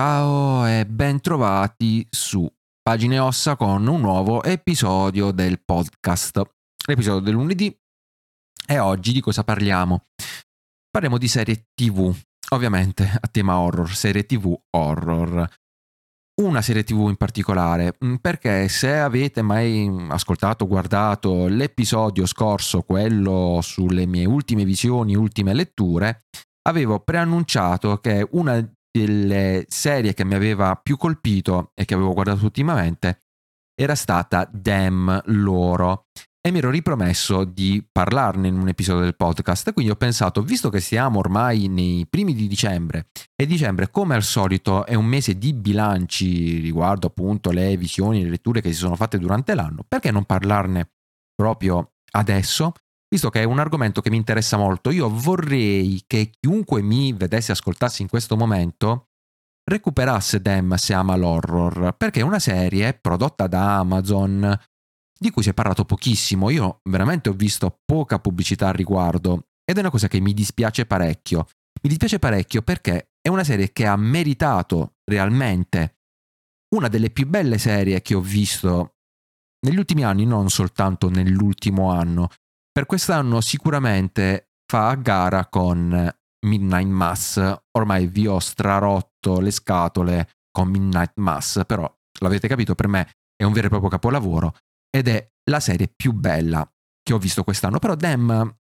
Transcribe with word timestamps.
ciao 0.00 0.66
e 0.66 0.86
ben 0.86 1.20
trovati 1.20 2.06
su 2.08 2.50
Pagine 2.80 3.18
Ossa 3.18 3.54
con 3.56 3.86
un 3.86 4.00
nuovo 4.00 4.42
episodio 4.42 5.30
del 5.30 5.60
podcast. 5.62 6.40
L'episodio 6.86 7.20
del 7.20 7.34
lunedì 7.34 7.78
e 8.66 8.78
oggi 8.78 9.12
di 9.12 9.20
cosa 9.20 9.44
parliamo? 9.44 10.06
Parliamo 10.90 11.18
di 11.18 11.28
serie 11.28 11.66
TV, 11.74 12.10
ovviamente 12.52 13.02
a 13.02 13.28
tema 13.30 13.58
horror, 13.58 13.94
serie 13.94 14.24
TV 14.24 14.58
horror. 14.70 15.46
Una 16.40 16.62
serie 16.62 16.82
TV 16.82 17.08
in 17.08 17.16
particolare, 17.16 17.98
mm, 18.02 18.14
perché 18.22 18.68
se 18.68 19.00
avete 19.00 19.42
mai 19.42 19.86
ascoltato, 20.08 20.66
guardato 20.66 21.46
l'episodio 21.46 22.24
scorso, 22.24 22.80
quello 22.84 23.58
sulle 23.60 24.06
mie 24.06 24.24
ultime 24.24 24.64
visioni, 24.64 25.14
ultime 25.14 25.52
letture, 25.52 26.22
avevo 26.62 27.00
preannunciato 27.00 27.98
che 27.98 28.26
una 28.30 28.66
delle 28.90 29.64
serie 29.68 30.14
che 30.14 30.24
mi 30.24 30.34
aveva 30.34 30.74
più 30.76 30.96
colpito 30.96 31.72
e 31.74 31.84
che 31.84 31.94
avevo 31.94 32.12
guardato 32.12 32.44
ultimamente 32.44 33.22
era 33.80 33.94
stata 33.94 34.48
Damn 34.52 35.22
Loro 35.26 36.06
e 36.42 36.50
mi 36.50 36.58
ero 36.58 36.70
ripromesso 36.70 37.44
di 37.44 37.86
parlarne 37.90 38.48
in 38.48 38.58
un 38.58 38.68
episodio 38.68 39.02
del 39.02 39.16
podcast. 39.16 39.72
Quindi 39.72 39.92
ho 39.92 39.96
pensato, 39.96 40.42
visto 40.42 40.70
che 40.70 40.80
siamo 40.80 41.18
ormai 41.18 41.68
nei 41.68 42.06
primi 42.08 42.34
di 42.34 42.46
dicembre 42.46 43.08
e 43.34 43.46
dicembre, 43.46 43.90
come 43.90 44.14
al 44.14 44.22
solito, 44.22 44.86
è 44.86 44.94
un 44.94 45.04
mese 45.04 45.36
di 45.36 45.52
bilanci 45.52 46.58
riguardo 46.60 47.08
appunto 47.08 47.50
le 47.50 47.76
visioni 47.76 48.20
e 48.20 48.24
le 48.24 48.30
letture 48.30 48.62
che 48.62 48.72
si 48.72 48.78
sono 48.78 48.96
fatte 48.96 49.18
durante 49.18 49.54
l'anno, 49.54 49.84
perché 49.86 50.10
non 50.10 50.24
parlarne 50.24 50.90
proprio 51.34 51.92
adesso? 52.12 52.72
Visto 53.12 53.28
che 53.28 53.40
è 53.40 53.44
un 53.44 53.58
argomento 53.58 54.00
che 54.00 54.08
mi 54.08 54.16
interessa 54.16 54.56
molto, 54.56 54.90
io 54.90 55.10
vorrei 55.10 56.04
che 56.06 56.30
chiunque 56.38 56.80
mi 56.80 57.12
vedesse 57.12 57.50
ascoltasse 57.50 58.02
in 58.02 58.08
questo 58.08 58.36
momento 58.36 59.08
recuperasse 59.68 60.40
Dem 60.40 60.74
se 60.76 60.94
ama 60.94 61.16
l'horror, 61.16 61.94
perché 61.96 62.20
è 62.20 62.22
una 62.22 62.38
serie 62.38 62.94
prodotta 62.94 63.48
da 63.48 63.78
Amazon 63.78 64.56
di 65.18 65.30
cui 65.30 65.42
si 65.42 65.50
è 65.50 65.54
parlato 65.54 65.84
pochissimo. 65.84 66.50
Io 66.50 66.80
veramente 66.88 67.28
ho 67.28 67.32
visto 67.32 67.80
poca 67.84 68.20
pubblicità 68.20 68.68
al 68.68 68.74
riguardo 68.74 69.48
ed 69.64 69.76
è 69.76 69.80
una 69.80 69.90
cosa 69.90 70.06
che 70.08 70.20
mi 70.20 70.32
dispiace 70.32 70.86
parecchio. 70.86 71.46
Mi 71.82 71.88
dispiace 71.88 72.20
parecchio 72.20 72.62
perché 72.62 73.10
è 73.20 73.28
una 73.28 73.44
serie 73.44 73.72
che 73.72 73.86
ha 73.86 73.96
meritato 73.96 74.94
realmente 75.04 75.96
una 76.74 76.88
delle 76.88 77.10
più 77.10 77.26
belle 77.26 77.58
serie 77.58 78.02
che 78.02 78.14
ho 78.14 78.20
visto 78.20 78.94
negli 79.66 79.78
ultimi 79.78 80.04
anni, 80.04 80.24
non 80.24 80.48
soltanto 80.48 81.10
nell'ultimo 81.10 81.90
anno, 81.90 82.28
per 82.72 82.86
quest'anno 82.86 83.40
sicuramente 83.40 84.50
fa 84.70 84.88
a 84.88 84.94
gara 84.94 85.46
con 85.46 86.12
Midnight 86.46 86.88
Mass. 86.88 87.54
Ormai 87.72 88.06
vi 88.06 88.26
ho 88.26 88.38
strarotto 88.38 89.40
le 89.40 89.50
scatole 89.50 90.28
con 90.50 90.68
Midnight 90.68 91.12
Mass, 91.16 91.64
però 91.66 91.92
l'avete 92.20 92.48
capito, 92.48 92.74
per 92.74 92.88
me 92.88 93.10
è 93.36 93.44
un 93.44 93.52
vero 93.52 93.66
e 93.66 93.70
proprio 93.70 93.90
capolavoro 93.90 94.56
ed 94.90 95.08
è 95.08 95.30
la 95.50 95.60
serie 95.60 95.92
più 95.94 96.12
bella 96.12 96.68
che 97.02 97.12
ho 97.12 97.18
visto 97.18 97.44
quest'anno. 97.44 97.78
Però 97.78 97.94
Dem 97.94 98.56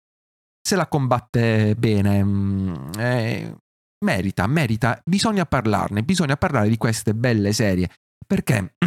se 0.67 0.77
la 0.77 0.89
combatte 0.89 1.75
bene, 1.77 2.25
mm, 2.25 2.75
eh, 2.98 3.57
merita, 4.05 4.47
merita, 4.47 5.01
bisogna 5.05 5.45
parlarne, 5.45 6.03
bisogna 6.03 6.37
parlare 6.37 6.69
di 6.69 6.79
queste 6.79 7.14
belle 7.14 7.53
serie 7.53 7.91
perché 8.27 8.77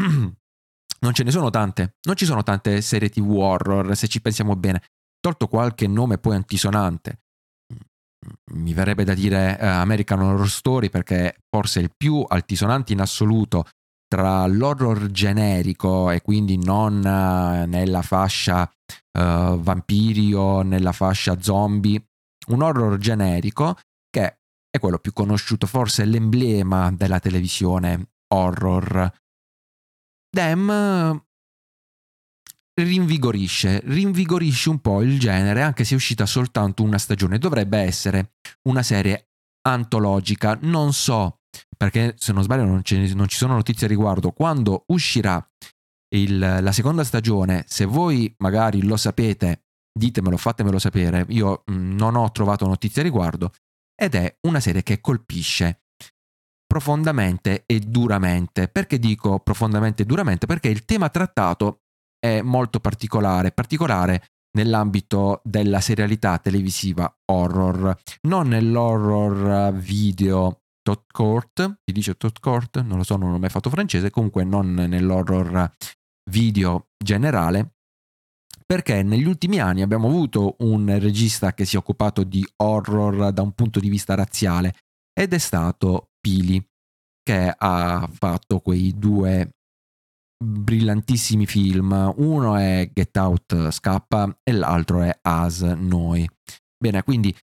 non 0.99 1.13
ce 1.13 1.23
ne 1.23 1.29
sono 1.31 1.51
tante, 1.51 1.97
non 2.07 2.15
ci 2.15 2.25
sono 2.25 2.41
tante 2.41 2.81
serie 2.81 3.09
TV 3.09 3.29
horror 3.29 3.95
se 3.95 4.07
ci 4.07 4.21
pensiamo 4.21 4.55
bene 4.55 4.81
tolto 5.27 5.47
qualche 5.47 5.87
nome 5.87 6.17
poi 6.17 6.35
antisonante, 6.35 7.19
mi 8.53 8.73
verrebbe 8.73 9.03
da 9.03 9.13
dire 9.13 9.57
uh, 9.59 9.65
American 9.65 10.21
Horror 10.21 10.49
Story 10.49 10.89
perché 10.89 11.35
forse 11.49 11.81
il 11.81 11.91
più 11.95 12.23
altisonante 12.25 12.93
in 12.93 13.01
assoluto 13.01 13.65
tra 14.07 14.47
l'horror 14.47 15.07
generico 15.07 16.09
e 16.11 16.21
quindi 16.21 16.57
non 16.57 16.99
uh, 16.99 17.67
nella 17.69 18.01
fascia 18.01 18.61
uh, 18.63 19.59
vampiri 19.59 20.33
o 20.33 20.61
nella 20.61 20.93
fascia 20.93 21.41
zombie, 21.41 22.01
un 22.47 22.61
horror 22.61 22.97
generico 22.97 23.77
che 24.09 24.37
è 24.69 24.79
quello 24.79 24.99
più 24.99 25.11
conosciuto, 25.11 25.67
forse 25.67 26.05
l'emblema 26.05 26.89
della 26.91 27.19
televisione 27.19 28.11
horror. 28.33 29.11
Dem 30.29 31.25
rinvigorisce, 32.83 33.81
rinvigorisce 33.85 34.69
un 34.69 34.79
po' 34.79 35.01
il 35.01 35.19
genere, 35.19 35.61
anche 35.61 35.83
se 35.83 35.93
è 35.93 35.95
uscita 35.95 36.25
soltanto 36.25 36.83
una 36.83 36.97
stagione. 36.97 37.37
Dovrebbe 37.37 37.79
essere 37.79 38.33
una 38.69 38.83
serie 38.83 39.29
antologica, 39.67 40.57
non 40.61 40.93
so, 40.93 41.39
perché 41.75 42.15
se 42.17 42.33
non 42.33 42.43
sbaglio 42.43 42.65
non, 42.65 42.81
non 42.83 43.27
ci 43.27 43.37
sono 43.37 43.53
notizie 43.53 43.87
a 43.87 43.89
riguardo, 43.89 44.31
quando 44.31 44.83
uscirà 44.87 45.45
il, 46.15 46.37
la 46.37 46.71
seconda 46.71 47.03
stagione, 47.03 47.65
se 47.67 47.85
voi 47.85 48.33
magari 48.37 48.83
lo 48.83 48.95
sapete, 48.95 49.65
ditemelo, 49.91 50.37
fatemelo 50.37 50.79
sapere, 50.79 51.25
io 51.29 51.63
mm, 51.69 51.95
non 51.95 52.15
ho 52.15 52.31
trovato 52.31 52.67
notizie 52.67 53.01
a 53.01 53.05
riguardo, 53.05 53.51
ed 53.95 54.13
è 54.13 54.37
una 54.47 54.59
serie 54.59 54.83
che 54.83 55.01
colpisce 55.01 55.81
profondamente 56.67 57.63
e 57.65 57.79
duramente. 57.79 58.67
Perché 58.67 58.99
dico 58.99 59.39
profondamente 59.39 60.03
e 60.03 60.05
duramente? 60.05 60.45
Perché 60.45 60.67
il 60.67 60.85
tema 60.85 61.09
trattato 61.09 61.86
è 62.19 62.41
molto 62.41 62.79
particolare, 62.79 63.51
particolare 63.51 64.25
nell'ambito 64.57 65.41
della 65.43 65.79
serialità 65.79 66.37
televisiva 66.39 67.11
horror, 67.31 67.95
non 68.27 68.47
nell'horror 68.47 69.73
video 69.73 70.61
Tot 70.81 71.03
Court, 71.11 71.79
si 71.85 71.91
dice 71.91 72.15
Tot 72.15 72.39
Court, 72.39 72.81
non 72.81 72.97
lo 72.97 73.03
so, 73.03 73.17
non 73.17 73.33
ho 73.33 73.39
mai 73.39 73.49
fatto 73.49 73.69
francese, 73.69 74.09
comunque 74.09 74.43
non 74.43 74.73
nell'horror 74.73 75.71
video 76.31 76.87
generale, 76.97 77.75
perché 78.65 79.03
negli 79.03 79.25
ultimi 79.25 79.59
anni 79.59 79.81
abbiamo 79.81 80.07
avuto 80.07 80.55
un 80.59 80.97
regista 80.99 81.53
che 81.53 81.65
si 81.65 81.75
è 81.75 81.79
occupato 81.79 82.23
di 82.23 82.45
horror 82.57 83.31
da 83.31 83.41
un 83.41 83.51
punto 83.51 83.79
di 83.79 83.89
vista 83.89 84.15
razziale 84.15 84.75
ed 85.13 85.33
è 85.33 85.37
stato 85.37 86.11
Pili, 86.19 86.65
che 87.21 87.53
ha 87.55 88.09
fatto 88.11 88.59
quei 88.59 88.97
due 88.97 89.56
brillantissimi 90.37 91.45
film. 91.45 92.13
Uno 92.17 92.55
è 92.55 92.89
Get 92.93 93.15
Out 93.17 93.69
Scappa 93.69 94.39
e 94.43 94.51
l'altro 94.51 95.01
è 95.01 95.17
As 95.21 95.61
Noi. 95.61 96.29
Bene, 96.77 97.03
quindi 97.03 97.35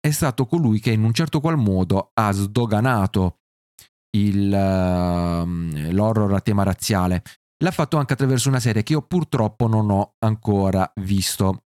è 0.00 0.10
stato 0.10 0.46
colui 0.46 0.80
che 0.80 0.90
in 0.90 1.02
un 1.02 1.12
certo 1.12 1.40
qual 1.40 1.56
modo 1.56 2.10
ha 2.12 2.30
sdoganato 2.32 3.38
il, 4.16 4.52
uh, 4.52 5.92
l'horror 5.92 6.34
a 6.34 6.40
tema 6.40 6.62
razziale. 6.62 7.22
L'ha 7.62 7.70
fatto 7.70 7.96
anche 7.96 8.12
attraverso 8.12 8.48
una 8.48 8.60
serie 8.60 8.82
che 8.82 8.92
io 8.92 9.02
purtroppo 9.02 9.66
non 9.66 9.90
ho 9.90 10.14
ancora 10.18 10.90
visto 10.96 11.64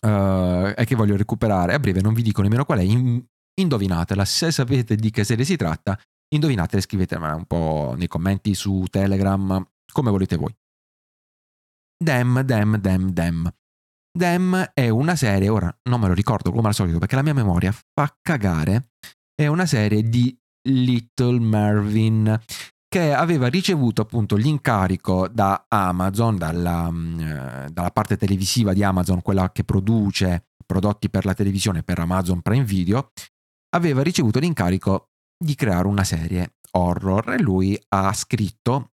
uh, 0.00 0.72
e 0.74 0.84
che 0.86 0.96
voglio 0.96 1.16
recuperare. 1.16 1.74
A 1.74 1.78
breve 1.78 2.00
non 2.00 2.14
vi 2.14 2.22
dico 2.22 2.42
nemmeno 2.42 2.64
qual 2.64 2.78
è, 2.78 2.82
in, 2.82 3.22
indovinatela. 3.54 4.24
Se 4.24 4.50
sapete 4.50 4.96
di 4.96 5.10
che 5.10 5.24
serie 5.24 5.44
si 5.44 5.56
tratta, 5.56 5.98
Indovinate, 6.32 6.80
scrivetemela 6.80 7.34
un 7.34 7.44
po' 7.44 7.94
nei 7.96 8.06
commenti 8.06 8.54
su 8.54 8.84
Telegram, 8.88 9.66
come 9.92 10.10
volete 10.10 10.36
voi. 10.36 10.54
Dem, 12.02 12.40
Dem, 12.42 12.76
Dem, 12.76 13.10
Dem. 13.10 13.52
Dem 14.12 14.70
è 14.72 14.88
una 14.88 15.16
serie, 15.16 15.48
ora 15.48 15.76
non 15.88 16.00
me 16.00 16.08
lo 16.08 16.14
ricordo 16.14 16.52
come 16.52 16.68
al 16.68 16.74
solito 16.74 16.98
perché 16.98 17.16
la 17.16 17.22
mia 17.22 17.34
memoria 17.34 17.72
fa 17.72 18.16
cagare, 18.20 18.92
è 19.34 19.46
una 19.46 19.66
serie 19.66 20.02
di 20.02 20.36
Little 20.68 21.38
Marvin 21.40 22.40
che 22.88 23.12
aveva 23.12 23.46
ricevuto 23.48 24.02
appunto 24.02 24.36
l'incarico 24.36 25.28
da 25.28 25.64
Amazon, 25.68 26.36
dalla, 26.36 26.90
mm, 26.90 27.66
dalla 27.68 27.90
parte 27.90 28.16
televisiva 28.16 28.72
di 28.72 28.82
Amazon, 28.82 29.22
quella 29.22 29.52
che 29.52 29.64
produce 29.64 30.48
prodotti 30.66 31.08
per 31.08 31.24
la 31.24 31.34
televisione 31.34 31.82
per 31.82 31.98
Amazon 32.00 32.40
Prime 32.40 32.64
Video, 32.64 33.10
aveva 33.76 34.02
ricevuto 34.02 34.40
l'incarico 34.40 35.09
di 35.42 35.54
creare 35.54 35.86
una 35.86 36.04
serie 36.04 36.56
horror 36.72 37.32
e 37.32 37.40
lui 37.40 37.80
ha 37.88 38.12
scritto 38.12 38.92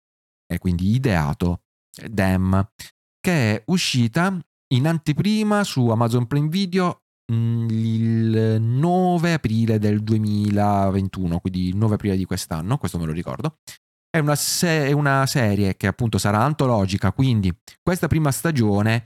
e 0.47 0.59
quindi 0.59 0.93
ideato 0.93 1.63
Dem, 2.07 2.69
che 3.19 3.55
è 3.55 3.63
uscita 3.67 4.37
in 4.73 4.87
anteprima 4.87 5.63
su 5.63 5.87
Amazon 5.87 6.27
Prime 6.27 6.49
Video 6.49 7.03
mm, 7.31 7.67
il 7.69 8.61
9 8.61 9.33
aprile 9.33 9.79
del 9.79 10.03
2021, 10.03 11.39
quindi 11.39 11.67
il 11.69 11.77
9 11.77 11.95
aprile 11.95 12.17
di 12.17 12.25
quest'anno, 12.25 12.77
questo 12.77 12.99
me 12.99 13.05
lo 13.05 13.11
ricordo. 13.11 13.57
È 14.09 14.19
una, 14.19 14.35
se- 14.35 14.91
una 14.93 15.25
serie 15.25 15.75
che 15.75 15.87
appunto 15.87 16.17
sarà 16.17 16.41
antologica, 16.41 17.11
quindi 17.11 17.51
questa 17.81 18.07
prima 18.07 18.31
stagione 18.31 19.05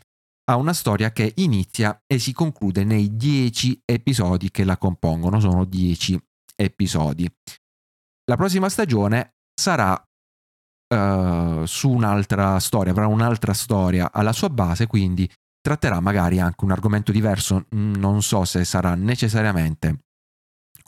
ha 0.49 0.55
una 0.55 0.73
storia 0.73 1.11
che 1.11 1.33
inizia 1.37 2.01
e 2.05 2.17
si 2.19 2.33
conclude 2.33 2.83
nei 2.83 3.15
10 3.15 3.83
episodi 3.85 4.49
che 4.51 4.63
la 4.63 4.77
compongono, 4.77 5.39
sono 5.39 5.63
10 5.63 6.19
episodi. 6.59 7.29
La 8.25 8.35
prossima 8.35 8.69
stagione 8.69 9.35
sarà 9.53 9.93
uh, 9.93 11.65
su 11.65 11.89
un'altra 11.89 12.59
storia, 12.59 12.91
avrà 12.91 13.07
un'altra 13.07 13.53
storia 13.53 14.11
alla 14.11 14.33
sua 14.33 14.49
base, 14.49 14.87
quindi 14.87 15.29
tratterà 15.61 15.99
magari 15.99 16.39
anche 16.39 16.63
un 16.63 16.71
argomento 16.71 17.11
diverso, 17.11 17.65
non 17.69 18.21
so 18.21 18.45
se 18.45 18.63
sarà 18.65 18.95
necessariamente 18.95 19.99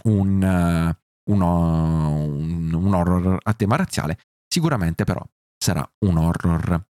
un, 0.04 0.42
uh, 0.42 1.32
uno, 1.32 2.24
un, 2.24 2.74
un 2.74 2.94
horror 2.94 3.38
a 3.42 3.54
tema 3.54 3.76
razziale, 3.76 4.20
sicuramente 4.48 5.04
però 5.04 5.26
sarà 5.58 5.90
un 6.06 6.18
horror. 6.18 6.86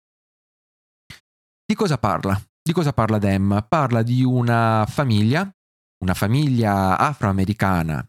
Di 1.65 1.75
cosa 1.75 1.99
parla? 1.99 2.41
Di 2.63 2.73
cosa 2.73 2.93
parla 2.93 3.19
Dem? 3.19 3.65
Parla 3.69 4.03
di 4.03 4.23
una 4.23 4.87
famiglia, 4.89 5.49
una 6.05 6.15
famiglia 6.15 6.99
afroamericana 6.99 8.09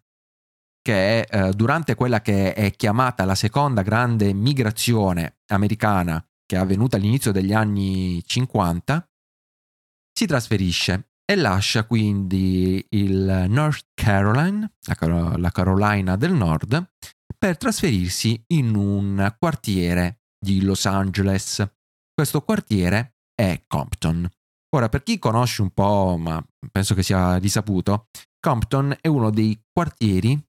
che 0.87 1.19
eh, 1.19 1.51
durante 1.51 1.95
quella 1.95 2.21
che 2.21 2.53
è 2.53 2.71
chiamata 2.71 3.25
la 3.25 3.35
seconda 3.35 3.81
grande 3.81 4.31
migrazione 4.31 5.39
americana 5.47 6.25
che 6.45 6.55
è 6.55 6.59
avvenuta 6.59 6.95
all'inizio 6.95 7.33
degli 7.33 7.51
anni 7.51 8.23
50, 8.25 9.05
si 10.17 10.25
trasferisce 10.25 11.09
e 11.29 11.35
lascia 11.35 11.83
quindi 11.83 12.85
il 12.91 13.47
North 13.49 13.87
Carolina, 13.93 14.71
la 15.35 15.51
Carolina 15.51 16.15
del 16.15 16.31
Nord, 16.31 16.89
per 17.37 17.57
trasferirsi 17.57 18.41
in 18.53 18.73
un 18.73 19.35
quartiere 19.37 20.21
di 20.39 20.61
Los 20.61 20.85
Angeles. 20.85 21.69
Questo 22.13 22.43
quartiere 22.43 23.17
è 23.35 23.63
Compton. 23.67 24.25
Ora, 24.73 24.87
per 24.87 25.03
chi 25.03 25.19
conosce 25.19 25.61
un 25.61 25.71
po', 25.71 26.15
ma 26.17 26.41
penso 26.71 26.95
che 26.95 27.03
sia 27.03 27.35
risaputo, 27.39 28.07
Compton 28.39 28.95
è 29.01 29.07
uno 29.09 29.31
dei 29.31 29.61
quartieri 29.69 30.46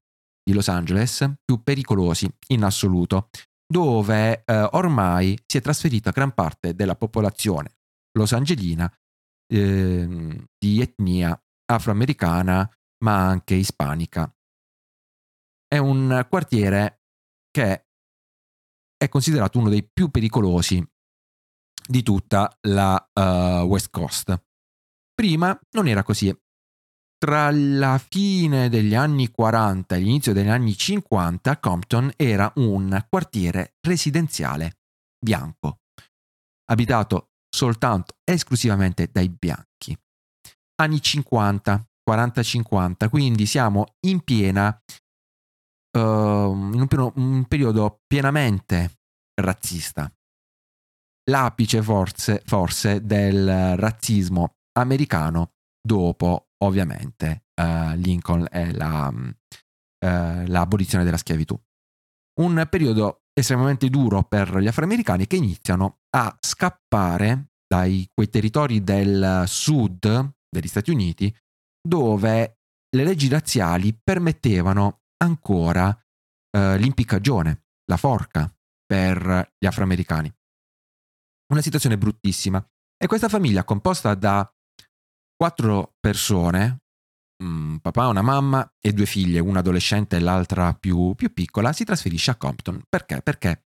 di 0.49 0.55
Los 0.55 0.67
Angeles 0.67 1.31
più 1.45 1.61
pericolosi 1.61 2.27
in 2.47 2.63
assoluto, 2.63 3.29
dove 3.67 4.43
eh, 4.43 4.67
ormai 4.71 5.37
si 5.45 5.57
è 5.57 5.61
trasferita 5.61 6.09
gran 6.09 6.33
parte 6.33 6.73
della 6.73 6.95
popolazione 6.95 7.77
losangelina 8.17 8.91
eh, 9.47 10.47
di 10.57 10.81
etnia 10.81 11.39
afroamericana 11.71 12.69
ma 13.03 13.27
anche 13.27 13.53
ispanica. 13.53 14.33
È 15.67 15.77
un 15.77 16.25
quartiere 16.27 17.03
che 17.51 17.85
è 18.97 19.07
considerato 19.07 19.59
uno 19.59 19.69
dei 19.69 19.87
più 19.87 20.09
pericolosi 20.09 20.83
di 21.87 22.03
tutta 22.03 22.57
la 22.61 23.09
uh, 23.13 23.63
West 23.65 23.89
Coast. 23.91 24.43
Prima 25.13 25.57
non 25.71 25.87
era 25.87 26.03
così, 26.03 26.35
tra 27.19 27.51
la 27.51 27.97
fine 27.97 28.69
degli 28.69 28.95
anni 28.95 29.29
40 29.29 29.95
e 29.95 29.99
l'inizio 29.99 30.31
degli 30.31 30.47
anni 30.47 30.75
50 30.75 31.59
Compton 31.59 32.13
era 32.15 32.51
un 32.55 33.05
quartiere 33.09 33.75
residenziale 33.81 34.77
bianco, 35.19 35.81
abitato 36.71 37.31
soltanto 37.53 38.15
esclusivamente 38.23 39.09
dai 39.11 39.27
bianchi. 39.27 39.97
Anni 40.81 41.01
50, 41.01 41.85
40-50, 42.09 43.09
quindi 43.09 43.45
siamo 43.45 43.95
in 44.07 44.21
piena, 44.21 44.69
uh, 45.97 45.99
in 45.99 46.87
un, 46.89 47.11
un 47.15 47.45
periodo 47.49 47.99
pienamente 48.07 48.99
razzista. 49.41 50.09
L'apice 51.29 51.83
forse, 51.83 52.41
forse 52.45 53.05
del 53.05 53.75
razzismo 53.75 54.55
americano 54.79 55.51
dopo 55.81 56.49
ovviamente 56.63 57.45
uh, 57.61 57.95
Lincoln 57.95 58.47
e 58.51 58.73
la, 58.73 59.07
uh, 59.07 60.45
l'abolizione 60.47 61.03
della 61.03 61.17
schiavitù. 61.17 61.59
Un 62.41 62.67
periodo 62.69 63.23
estremamente 63.33 63.89
duro 63.89 64.23
per 64.23 64.57
gli 64.57 64.67
afroamericani 64.67 65.27
che 65.27 65.37
iniziano 65.37 65.99
a 66.15 66.35
scappare 66.39 67.51
dai 67.67 68.09
quei 68.13 68.29
territori 68.29 68.83
del 68.83 69.43
sud 69.45 70.33
degli 70.49 70.67
Stati 70.67 70.91
Uniti 70.91 71.33
dove 71.81 72.59
le 72.95 73.03
leggi 73.03 73.27
razziali 73.27 73.93
permettevano 73.93 75.01
ancora 75.23 75.87
uh, 75.89 76.75
l'impiccagione, 76.75 77.65
la 77.85 77.97
forca 77.97 78.51
per 78.85 79.53
gli 79.57 79.65
afroamericani. 79.65 80.33
Una 81.53 81.61
situazione 81.61 81.97
bruttissima. 81.97 82.63
E 83.01 83.07
questa 83.07 83.29
famiglia 83.29 83.63
composta 83.63 84.13
da 84.15 84.51
quattro 85.39 85.93
persone, 86.01 86.81
un 87.45 87.79
papà, 87.79 88.07
una 88.07 88.21
mamma 88.21 88.69
e 88.77 88.91
due 88.91 89.05
figlie, 89.05 89.39
una 89.39 89.59
adolescente 89.59 90.17
e 90.17 90.19
l'altra 90.19 90.73
più, 90.73 91.15
più 91.15 91.31
piccola, 91.31 91.71
si 91.71 91.85
trasferisce 91.85 92.31
a 92.31 92.35
Compton. 92.35 92.83
Perché? 92.89 93.21
Perché 93.21 93.63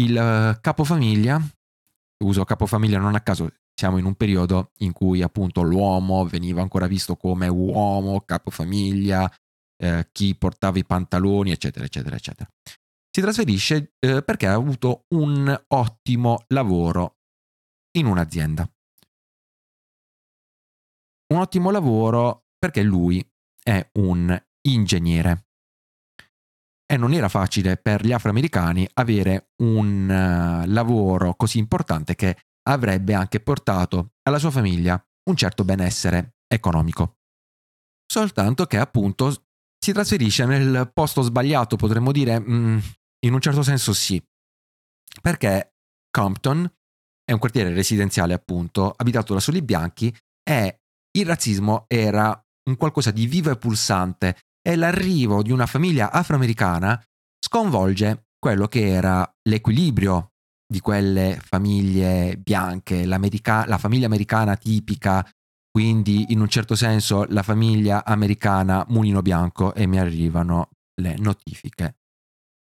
il 0.00 0.16
eh, 0.16 0.58
capofamiglia, 0.58 1.38
uso 2.24 2.44
capofamiglia 2.44 2.98
non 2.98 3.14
a 3.14 3.20
caso, 3.20 3.52
siamo 3.74 3.98
in 3.98 4.06
un 4.06 4.14
periodo 4.14 4.72
in 4.78 4.92
cui 4.92 5.20
appunto 5.20 5.60
l'uomo 5.60 6.24
veniva 6.24 6.62
ancora 6.62 6.86
visto 6.86 7.14
come 7.16 7.46
uomo, 7.48 8.22
capofamiglia, 8.22 9.30
eh, 9.76 10.08
chi 10.12 10.34
portava 10.34 10.78
i 10.78 10.86
pantaloni, 10.86 11.50
eccetera, 11.50 11.84
eccetera, 11.84 12.16
eccetera. 12.16 12.50
Si 13.10 13.20
trasferisce 13.20 13.92
eh, 13.98 14.22
perché 14.22 14.46
ha 14.46 14.54
avuto 14.54 15.04
un 15.14 15.54
ottimo 15.68 16.44
lavoro 16.48 17.18
in 17.98 18.06
un'azienda 18.06 18.66
un 21.32 21.40
ottimo 21.40 21.70
lavoro 21.70 22.46
perché 22.58 22.82
lui 22.82 23.24
è 23.62 23.88
un 23.94 24.36
ingegnere. 24.68 25.46
E 26.88 26.96
non 26.96 27.12
era 27.12 27.28
facile 27.28 27.76
per 27.76 28.04
gli 28.04 28.12
afroamericani 28.12 28.88
avere 28.94 29.50
un 29.62 30.08
uh, 30.08 30.70
lavoro 30.70 31.34
così 31.34 31.58
importante 31.58 32.14
che 32.14 32.36
avrebbe 32.68 33.14
anche 33.14 33.40
portato 33.40 34.12
alla 34.22 34.38
sua 34.38 34.50
famiglia 34.50 35.00
un 35.28 35.36
certo 35.36 35.64
benessere 35.64 36.36
economico. 36.46 37.18
Soltanto 38.06 38.66
che 38.66 38.78
appunto 38.78 39.46
si 39.78 39.92
trasferisce 39.92 40.44
nel 40.46 40.90
posto 40.92 41.22
sbagliato, 41.22 41.76
potremmo 41.76 42.12
dire, 42.12 42.40
mm, 42.40 42.78
in 43.26 43.32
un 43.32 43.40
certo 43.40 43.62
senso 43.62 43.92
sì, 43.92 44.22
perché 45.20 45.74
Compton 46.10 46.72
è 47.24 47.32
un 47.32 47.38
quartiere 47.38 47.74
residenziale 47.74 48.32
appunto, 48.32 48.92
abitato 48.96 49.34
da 49.34 49.40
soli 49.40 49.62
bianchi 49.62 50.14
e 50.48 50.82
il 51.18 51.26
razzismo 51.26 51.84
era 51.88 52.38
un 52.68 52.76
qualcosa 52.76 53.10
di 53.10 53.26
vivo 53.26 53.50
e 53.50 53.56
pulsante 53.56 54.36
e 54.60 54.76
l'arrivo 54.76 55.42
di 55.42 55.52
una 55.52 55.66
famiglia 55.66 56.10
afroamericana 56.10 57.00
sconvolge 57.38 58.26
quello 58.38 58.66
che 58.66 58.88
era 58.88 59.28
l'equilibrio 59.48 60.32
di 60.66 60.80
quelle 60.80 61.38
famiglie 61.40 62.36
bianche, 62.36 63.06
la 63.06 63.78
famiglia 63.78 64.06
americana 64.06 64.56
tipica, 64.56 65.24
quindi 65.70 66.32
in 66.32 66.40
un 66.40 66.48
certo 66.48 66.74
senso 66.74 67.24
la 67.28 67.44
famiglia 67.44 68.04
americana 68.04 68.84
mulino 68.88 69.22
bianco 69.22 69.74
e 69.74 69.86
mi 69.86 69.98
arrivano 69.98 70.70
le 71.00 71.16
notifiche, 71.18 71.98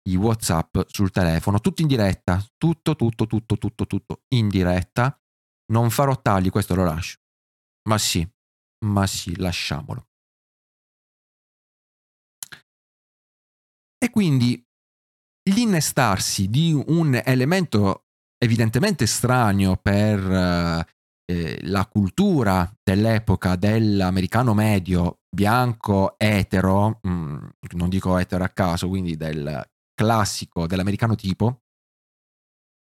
i 0.10 0.16
WhatsApp 0.16 0.80
sul 0.88 1.12
telefono, 1.12 1.60
tutto 1.60 1.82
in 1.82 1.88
diretta, 1.88 2.46
tutto, 2.58 2.96
tutto, 2.96 3.26
tutto, 3.26 3.58
tutto, 3.58 3.88
tutto 3.88 4.22
in 4.36 4.50
diretta. 4.50 5.18
Non 5.72 5.90
farò 5.90 6.20
tagli, 6.22 6.50
questo 6.50 6.76
lo 6.76 6.84
lascio. 6.84 7.16
Ma 7.88 7.98
sì, 7.98 8.28
ma 8.84 9.08
sì, 9.08 9.36
lasciamolo. 9.38 10.08
E 13.98 14.10
quindi 14.10 14.62
l'innestarsi 15.50 16.50
di 16.50 16.74
un 16.74 17.22
elemento 17.24 18.06
evidentemente 18.38 19.06
estraneo 19.06 19.78
per 19.78 20.86
eh, 21.26 21.60
la 21.64 21.86
cultura 21.88 22.70
dell'epoca 22.84 23.56
dell'americano 23.56 24.54
medio 24.54 25.22
bianco 25.34 26.16
etero, 26.18 27.00
mh, 27.02 27.10
mm, 27.10 27.48
non 27.76 27.90
dico 27.90 28.18
etero 28.18 28.44
a 28.44 28.50
caso, 28.50 28.90
quindi 28.90 29.16
del 29.16 29.66
classico 29.94 30.68
dell'americano 30.68 31.16
tipo, 31.16 31.64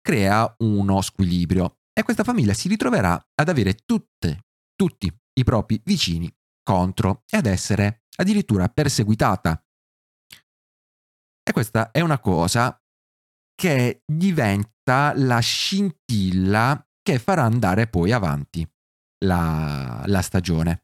crea 0.01 0.55
uno 0.59 1.01
squilibrio 1.01 1.79
e 1.91 2.03
questa 2.03 2.23
famiglia 2.23 2.53
si 2.53 2.67
ritroverà 2.67 3.19
ad 3.33 3.49
avere 3.49 3.75
tutte, 3.85 4.45
tutti 4.77 5.12
i 5.34 5.43
propri 5.43 5.81
vicini 5.84 6.34
contro 6.63 7.24
e 7.29 7.38
ad 7.38 7.46
essere 7.46 8.03
addirittura 8.15 8.69
perseguitata. 8.69 9.62
E 11.43 11.51
questa 11.51 11.91
è 11.91 12.01
una 12.01 12.19
cosa 12.19 12.77
che 13.55 14.01
diventa 14.05 15.13
la 15.15 15.39
scintilla 15.39 16.86
che 17.01 17.19
farà 17.19 17.43
andare 17.43 17.88
poi 17.88 18.12
avanti 18.12 18.69
la, 19.25 20.03
la 20.05 20.22
stagione. 20.22 20.84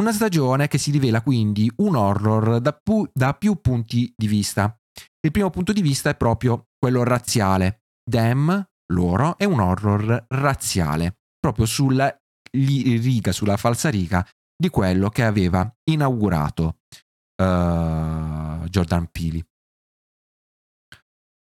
Una 0.00 0.12
stagione 0.12 0.68
che 0.68 0.78
si 0.78 0.92
rivela 0.92 1.20
quindi 1.22 1.70
un 1.78 1.96
horror 1.96 2.60
da, 2.60 2.72
pu- 2.72 3.10
da 3.12 3.34
più 3.34 3.60
punti 3.60 4.12
di 4.16 4.28
vista. 4.28 4.78
Il 5.20 5.32
primo 5.32 5.50
punto 5.50 5.72
di 5.72 5.82
vista 5.82 6.10
è 6.10 6.16
proprio 6.16 6.68
quello 6.78 7.02
razziale. 7.02 7.82
Dem, 8.08 8.64
loro, 8.92 9.36
è 9.36 9.44
un 9.44 9.58
horror 9.58 10.26
razziale, 10.28 11.18
proprio 11.38 11.66
sulla 11.66 12.16
riga 12.52 13.32
sulla 13.32 13.56
falsa 13.56 13.88
riga 13.88 14.26
di 14.56 14.68
quello 14.68 15.08
che 15.08 15.24
aveva 15.24 15.70
inaugurato 15.84 16.80
uh, 17.42 18.64
Jordan 18.66 19.08
Peele. 19.10 19.46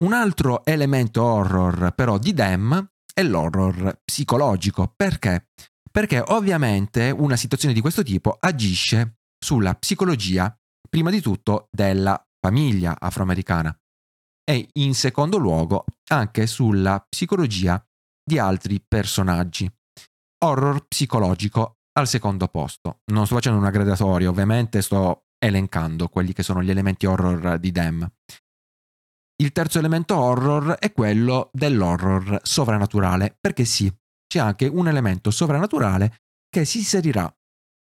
Un 0.04 0.12
altro 0.12 0.64
elemento 0.64 1.22
horror 1.22 1.92
però 1.94 2.18
di 2.18 2.32
Dem 2.32 2.90
è 3.12 3.22
l'horror 3.22 4.00
psicologico. 4.04 4.92
Perché? 4.94 5.48
Perché 5.90 6.22
ovviamente 6.28 7.10
una 7.10 7.36
situazione 7.36 7.74
di 7.74 7.80
questo 7.80 8.02
tipo 8.02 8.36
agisce 8.40 9.18
sulla 9.38 9.74
psicologia, 9.74 10.54
prima 10.88 11.10
di 11.10 11.20
tutto, 11.20 11.68
della 11.70 12.22
famiglia 12.38 12.96
afroamericana 12.98 13.76
e 14.44 14.68
in 14.74 14.94
secondo 14.94 15.36
luogo 15.36 15.84
anche 16.08 16.46
sulla 16.46 17.04
psicologia 17.08 17.82
di 18.24 18.38
altri 18.38 18.82
personaggi. 18.86 19.70
Horror 20.42 20.86
psicologico 20.86 21.76
al 21.98 22.08
secondo 22.08 22.48
posto. 22.48 23.00
Non 23.12 23.26
sto 23.26 23.34
facendo 23.34 23.58
una 23.58 23.70
gradatoria, 23.70 24.28
ovviamente 24.28 24.80
sto 24.80 25.26
elencando 25.38 26.08
quelli 26.08 26.32
che 26.32 26.42
sono 26.42 26.62
gli 26.62 26.70
elementi 26.70 27.06
horror 27.06 27.58
di 27.58 27.70
Dem. 27.70 28.10
Il 29.40 29.52
terzo 29.52 29.78
elemento 29.78 30.16
horror 30.16 30.72
è 30.74 30.92
quello 30.92 31.50
dell'horror 31.52 32.40
sovrannaturale, 32.42 33.36
perché 33.40 33.64
sì, 33.64 33.90
c'è 34.26 34.38
anche 34.38 34.66
un 34.66 34.88
elemento 34.88 35.30
sovrannaturale 35.30 36.18
che 36.48 36.64
si 36.64 36.78
inserirà 36.78 37.32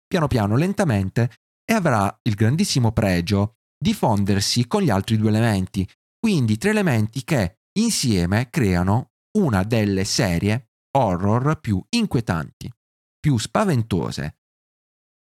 piano 0.07 0.27
piano, 0.27 0.55
lentamente 0.55 1.31
e 1.65 1.73
avrà 1.73 2.17
il 2.23 2.35
grandissimo 2.35 2.91
pregio 2.91 3.57
di 3.77 3.93
fondersi 3.93 4.67
con 4.67 4.81
gli 4.81 4.89
altri 4.89 5.17
due 5.17 5.29
elementi, 5.29 5.87
quindi 6.19 6.57
tre 6.57 6.69
elementi 6.71 7.23
che 7.23 7.59
insieme 7.79 8.49
creano 8.49 9.11
una 9.37 9.63
delle 9.63 10.05
serie 10.05 10.66
horror 10.98 11.60
più 11.60 11.84
inquietanti, 11.89 12.72
più 13.20 13.38
spaventose 13.38 14.38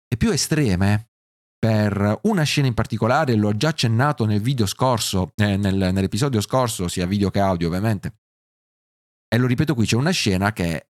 e 0.07 0.17
più 0.17 0.31
estreme. 0.31 1.09
Per 1.63 2.19
una 2.23 2.43
scena 2.43 2.67
in 2.67 2.75
particolare, 2.75 3.37
l'ho 3.37 3.57
già 3.57 3.69
accennato 3.69 4.25
nel 4.25 4.41
video 4.41 4.67
scorso, 4.67 5.33
eh, 5.37 5.57
nel, 5.57 5.77
nell'episodio 5.77 6.41
scorso, 6.41 6.89
sia 6.89 7.07
video 7.07 7.31
che 7.31 7.39
audio 7.39 7.69
ovviamente, 7.69 8.17
e 9.33 9.39
lo 9.39 9.47
ripeto 9.47 9.75
qui, 9.75 9.87
c'è 9.87 9.97
una 9.97 10.11
scena 10.11 10.53
che 10.53 10.89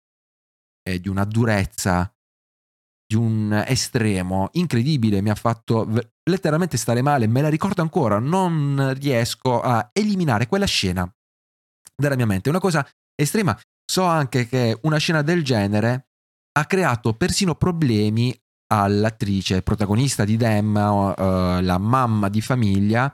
è 0.82 1.00
di 1.00 1.08
una 1.08 1.24
durezza, 1.24 2.13
di 3.08 3.15
un 3.15 3.63
estremo 3.65 4.50
incredibile, 4.53 5.22
mi 5.22 5.29
ha 5.29 5.36
fatto 5.36 5.88
letteralmente 6.24 6.75
stare 6.75 7.01
male, 7.01 7.27
me 7.27 7.41
la 7.41 7.50
ricordo 7.50 7.82
ancora, 7.82 8.20
non 8.20 8.94
riesco 8.98 9.62
a 9.62 9.89
eliminare 9.94 10.48
quella 10.48 10.65
scena 10.65 11.10
dalla 11.96 12.15
mia 12.15 12.25
mente. 12.25 12.48
È 12.48 12.51
una 12.51 12.60
cosa 12.60 12.86
estrema. 13.15 13.58
So 13.85 14.03
anche 14.03 14.47
che 14.47 14.77
una 14.83 14.97
scena 14.97 15.21
del 15.21 15.43
genere 15.43 16.07
ha 16.57 16.65
creato 16.65 17.13
persino 17.13 17.55
problemi 17.55 18.35
all'attrice 18.67 19.61
protagonista 19.61 20.25
di 20.25 20.37
Dem, 20.37 20.75
uh, 20.75 21.61
la 21.61 21.77
mamma 21.77 22.29
di 22.29 22.41
famiglia. 22.41 23.05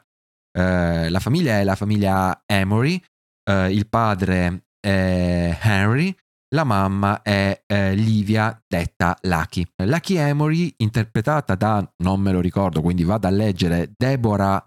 Uh, 0.58 1.10
la 1.10 1.20
famiglia 1.20 1.60
è 1.60 1.64
la 1.64 1.76
famiglia 1.76 2.44
Emory, 2.46 3.02
uh, 3.50 3.70
il 3.70 3.88
padre 3.88 4.66
è 4.80 5.58
Henry, 5.62 6.16
la 6.54 6.64
mamma 6.66 7.22
è 7.22 7.64
Livia, 7.96 8.62
detta 8.68 9.18
Lucky. 9.22 9.66
Lucky 9.86 10.16
Emory, 10.16 10.74
interpretata 10.78 11.56
da, 11.56 11.90
non 12.04 12.20
me 12.20 12.34
lo 12.34 12.42
ricordo, 12.42 12.82
quindi 12.82 13.04
vado 13.06 13.28
a 13.28 13.30
leggere, 13.30 13.94
Deborah 13.96 14.62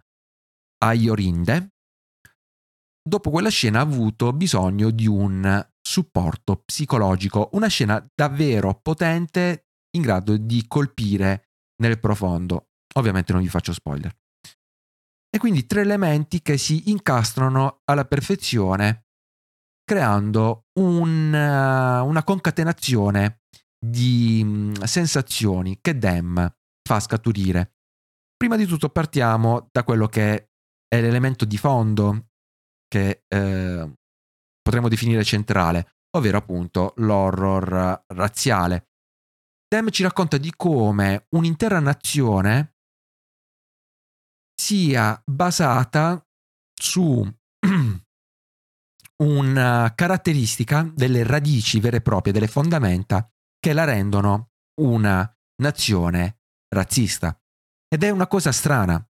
Aiorinde, 0.82 1.72
dopo 3.06 3.30
quella 3.30 3.50
scena 3.50 3.80
ha 3.80 3.82
avuto 3.82 4.32
bisogno 4.32 4.90
di 4.90 5.06
un 5.06 5.66
supporto 5.86 6.62
psicologico, 6.64 7.50
una 7.52 7.68
scena 7.68 8.04
davvero 8.14 8.74
potente 8.74 9.66
in 9.96 10.02
grado 10.02 10.36
di 10.36 10.64
colpire 10.66 11.50
nel 11.82 12.00
profondo. 12.00 12.70
Ovviamente 12.94 13.32
non 13.32 13.42
vi 13.42 13.48
faccio 13.48 13.72
spoiler. 13.72 14.16
E 15.30 15.38
quindi 15.38 15.66
tre 15.66 15.82
elementi 15.82 16.40
che 16.42 16.56
si 16.56 16.90
incastrano 16.90 17.80
alla 17.84 18.04
perfezione, 18.04 19.08
creando 19.84 20.66
un, 20.78 21.32
una 21.34 22.24
concatenazione 22.24 23.42
di 23.84 24.42
mm, 24.44 24.72
sensazioni 24.84 25.78
che 25.80 25.98
Dem 25.98 26.54
fa 26.82 27.00
scaturire. 27.00 27.74
Prima 28.36 28.56
di 28.56 28.66
tutto 28.66 28.88
partiamo 28.88 29.68
da 29.70 29.84
quello 29.84 30.06
che 30.06 30.50
è 30.86 31.00
l'elemento 31.00 31.44
di 31.44 31.58
fondo 31.58 32.28
che 32.86 33.24
eh, 33.26 33.92
potremmo 34.64 34.88
definire 34.88 35.22
centrale, 35.24 35.98
ovvero 36.16 36.38
appunto 36.38 36.94
l'horror 36.96 38.04
razziale. 38.08 38.88
Dem 39.68 39.90
ci 39.90 40.02
racconta 40.02 40.38
di 40.38 40.52
come 40.56 41.26
un'intera 41.36 41.80
nazione 41.80 42.76
sia 44.54 45.20
basata 45.24 46.24
su 46.74 47.22
una 49.22 49.92
caratteristica 49.94 50.90
delle 50.94 51.24
radici 51.24 51.78
vere 51.78 51.98
e 51.98 52.02
proprie, 52.02 52.32
delle 52.32 52.48
fondamenta 52.48 53.28
che 53.58 53.72
la 53.74 53.84
rendono 53.84 54.52
una 54.80 55.30
nazione 55.60 56.40
razzista. 56.68 57.38
Ed 57.86 58.02
è 58.02 58.10
una 58.10 58.26
cosa 58.26 58.50
strana, 58.50 59.04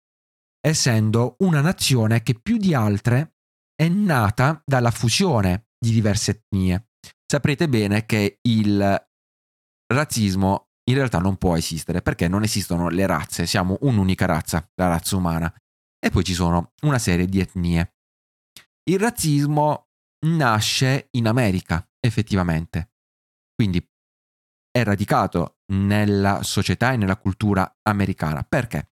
essendo 0.60 1.36
una 1.39 1.60
nazione 1.60 2.24
che 2.24 2.39
più 2.39 2.58
di 2.58 2.74
altre 2.74 3.36
è 3.82 3.88
nata 3.88 4.62
dalla 4.64 4.92
fusione 4.92 5.70
di 5.80 5.90
diverse 5.90 6.32
etnie. 6.32 6.90
Saprete 7.26 7.68
bene 7.68 8.06
che 8.06 8.38
il 8.44 9.08
razzismo 9.92 10.68
in 10.88 10.94
realtà 10.96 11.18
non 11.18 11.38
può 11.38 11.58
esistere 11.58 12.04
perché 12.04 12.28
non 12.28 12.44
esistono 12.44 12.90
le 12.90 13.08
razze, 13.08 13.48
siamo 13.48 13.80
un'unica 13.82 14.28
razza, 14.28 14.70
la 14.76 14.88
razza 14.88 15.16
umana, 15.16 15.52
e 16.00 16.12
poi 16.12 16.24
ci 16.24 16.36
sono 16.36 16.74
una 16.84 17.00
serie 17.00 17.26
di 17.26 17.40
etnie. 17.40 17.96
Il 18.84 19.00
razzismo 19.00 19.88
nasce 20.28 21.08
in 21.14 21.28
America, 21.28 21.84
effettivamente, 22.00 22.92
quindi 23.56 23.84
è 24.70 24.84
radicato 24.84 25.62
nella 25.74 26.44
società 26.44 26.94
e 26.94 26.98
nella 26.98 27.18
cultura 27.18 27.80
americana. 27.82 28.44
Perché? 28.44 28.92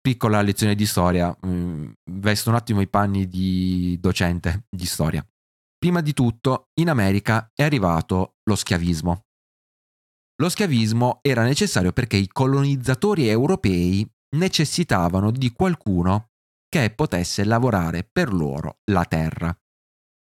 Piccola 0.00 0.42
lezione 0.42 0.74
di 0.74 0.86
storia, 0.86 1.36
mm, 1.46 1.90
vesto 2.12 2.50
un 2.50 2.56
attimo 2.56 2.80
i 2.80 2.88
panni 2.88 3.28
di 3.28 3.98
docente 4.00 4.64
di 4.68 4.86
storia. 4.86 5.24
Prima 5.78 6.00
di 6.00 6.12
tutto, 6.12 6.68
in 6.80 6.88
America 6.88 7.50
è 7.54 7.62
arrivato 7.62 8.36
lo 8.44 8.54
schiavismo. 8.54 9.24
Lo 10.40 10.48
schiavismo 10.48 11.18
era 11.22 11.42
necessario 11.42 11.92
perché 11.92 12.16
i 12.16 12.28
colonizzatori 12.28 13.28
europei 13.28 14.06
necessitavano 14.36 15.30
di 15.30 15.52
qualcuno 15.52 16.30
che 16.68 16.90
potesse 16.90 17.44
lavorare 17.44 18.08
per 18.10 18.32
loro 18.32 18.78
la 18.90 19.04
terra. 19.04 19.54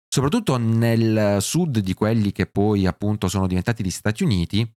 Soprattutto 0.09 0.57
nel 0.57 1.37
sud 1.41 1.79
di 1.79 1.95
quelli 1.95 2.33
che 2.33 2.47
poi 2.47 2.87
appunto 2.87 3.29
sono 3.29 3.47
diventati 3.47 3.85
gli 3.85 3.91
Stati 3.91 4.25
Uniti, 4.25 4.69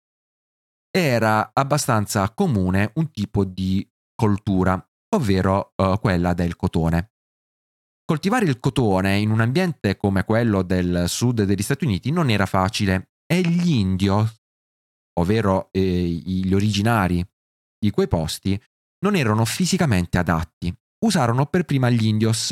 era 0.95 1.51
abbastanza 1.55 2.31
comune 2.35 2.91
un 2.97 3.11
tipo 3.11 3.45
di 3.45 3.87
coltura, 4.23 4.81
ovvero 5.17 5.73
uh, 5.75 5.99
quella 5.99 6.33
del 6.33 6.55
cotone. 6.55 7.15
Coltivare 8.05 8.45
il 8.45 8.61
cotone 8.61 9.19
in 9.19 9.33
un 9.33 9.41
ambiente 9.41 9.97
come 9.97 10.23
quello 10.23 10.63
del 10.63 11.07
sud 11.09 11.43
degli 11.43 11.63
Stati 11.63 11.85
Uniti 11.85 12.13
non 12.13 12.31
era 12.31 12.47
facile 12.47 13.15
e 13.27 13.41
gli 13.41 13.73
indios, 13.73 14.33
ovvero 15.19 15.71
eh, 15.73 15.81
gli 15.81 16.55
originari 16.55 17.27
di 17.77 17.91
quei 17.91 18.07
posti, 18.07 18.61
non 19.01 19.17
erano 19.17 19.45
fisicamente 19.45 20.19
adatti. 20.19 20.73
Usarono 21.05 21.47
per 21.47 21.65
prima 21.65 21.91
gli 21.91 22.07
indios, 22.07 22.51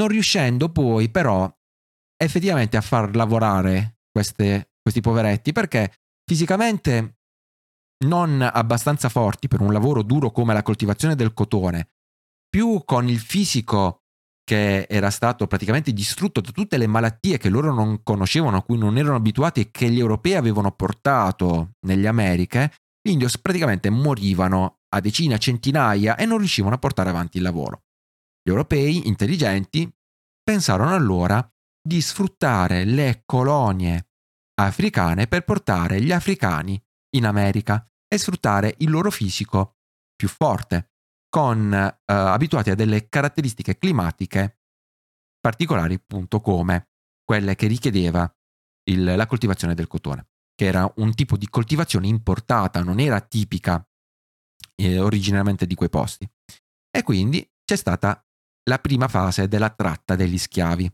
non 0.00 0.08
riuscendo 0.08 0.70
poi 0.70 1.10
però 1.10 1.52
effettivamente 2.16 2.78
a 2.78 2.80
far 2.80 3.14
lavorare 3.14 3.98
queste, 4.10 4.72
questi 4.80 5.02
poveretti 5.02 5.52
perché 5.52 5.92
fisicamente 6.24 7.18
non 8.02 8.40
abbastanza 8.40 9.08
forti 9.08 9.48
per 9.48 9.60
un 9.60 9.72
lavoro 9.72 10.02
duro 10.02 10.30
come 10.30 10.54
la 10.54 10.62
coltivazione 10.62 11.14
del 11.14 11.34
cotone, 11.34 11.88
più 12.48 12.82
con 12.84 13.08
il 13.08 13.18
fisico 13.18 14.02
che 14.44 14.86
era 14.88 15.10
stato 15.10 15.46
praticamente 15.46 15.92
distrutto 15.92 16.40
da 16.40 16.50
tutte 16.50 16.76
le 16.76 16.86
malattie 16.86 17.38
che 17.38 17.48
loro 17.48 17.72
non 17.72 18.02
conoscevano, 18.02 18.56
a 18.56 18.62
cui 18.62 18.76
non 18.76 18.98
erano 18.98 19.16
abituati 19.16 19.60
e 19.60 19.70
che 19.70 19.88
gli 19.88 19.98
europei 19.98 20.34
avevano 20.34 20.72
portato 20.72 21.72
nelle 21.86 22.08
Americhe, 22.08 22.72
gli 23.00 23.10
indios 23.12 23.38
praticamente 23.38 23.88
morivano 23.88 24.80
a 24.94 25.00
decine, 25.00 25.34
a 25.34 25.38
centinaia 25.38 26.16
e 26.16 26.26
non 26.26 26.38
riuscivano 26.38 26.74
a 26.74 26.78
portare 26.78 27.10
avanti 27.10 27.38
il 27.38 27.44
lavoro. 27.44 27.84
Gli 28.42 28.50
europei, 28.50 29.06
intelligenti, 29.06 29.90
pensarono 30.42 30.94
allora 30.94 31.48
di 31.80 32.00
sfruttare 32.00 32.84
le 32.84 33.22
colonie 33.24 34.08
africane 34.60 35.26
per 35.26 35.44
portare 35.44 36.00
gli 36.00 36.12
africani 36.12 36.80
in 37.16 37.26
America 37.26 37.86
e 38.12 38.18
sfruttare 38.18 38.74
il 38.80 38.90
loro 38.90 39.10
fisico 39.10 39.78
più 40.14 40.28
forte, 40.28 40.90
con 41.30 41.72
eh, 41.72 42.02
abituati 42.04 42.68
a 42.68 42.74
delle 42.74 43.08
caratteristiche 43.08 43.78
climatiche 43.78 44.58
particolari, 45.40 45.94
appunto 45.94 46.40
come 46.42 46.90
quelle 47.24 47.54
che 47.54 47.66
richiedeva 47.66 48.30
il, 48.90 49.02
la 49.02 49.26
coltivazione 49.26 49.74
del 49.74 49.86
cotone, 49.86 50.28
che 50.54 50.66
era 50.66 50.92
un 50.96 51.14
tipo 51.14 51.38
di 51.38 51.48
coltivazione 51.48 52.06
importata, 52.06 52.82
non 52.82 53.00
era 53.00 53.18
tipica 53.22 53.82
eh, 54.74 54.98
originariamente 54.98 55.66
di 55.66 55.74
quei 55.74 55.88
posti. 55.88 56.30
E 56.90 57.02
quindi 57.02 57.50
c'è 57.64 57.76
stata 57.76 58.22
la 58.68 58.78
prima 58.78 59.08
fase 59.08 59.48
della 59.48 59.70
tratta 59.70 60.16
degli 60.16 60.36
schiavi. 60.36 60.92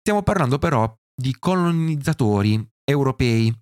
Stiamo 0.00 0.24
parlando 0.24 0.58
però 0.58 0.92
di 1.14 1.36
colonizzatori 1.38 2.68
europei 2.82 3.56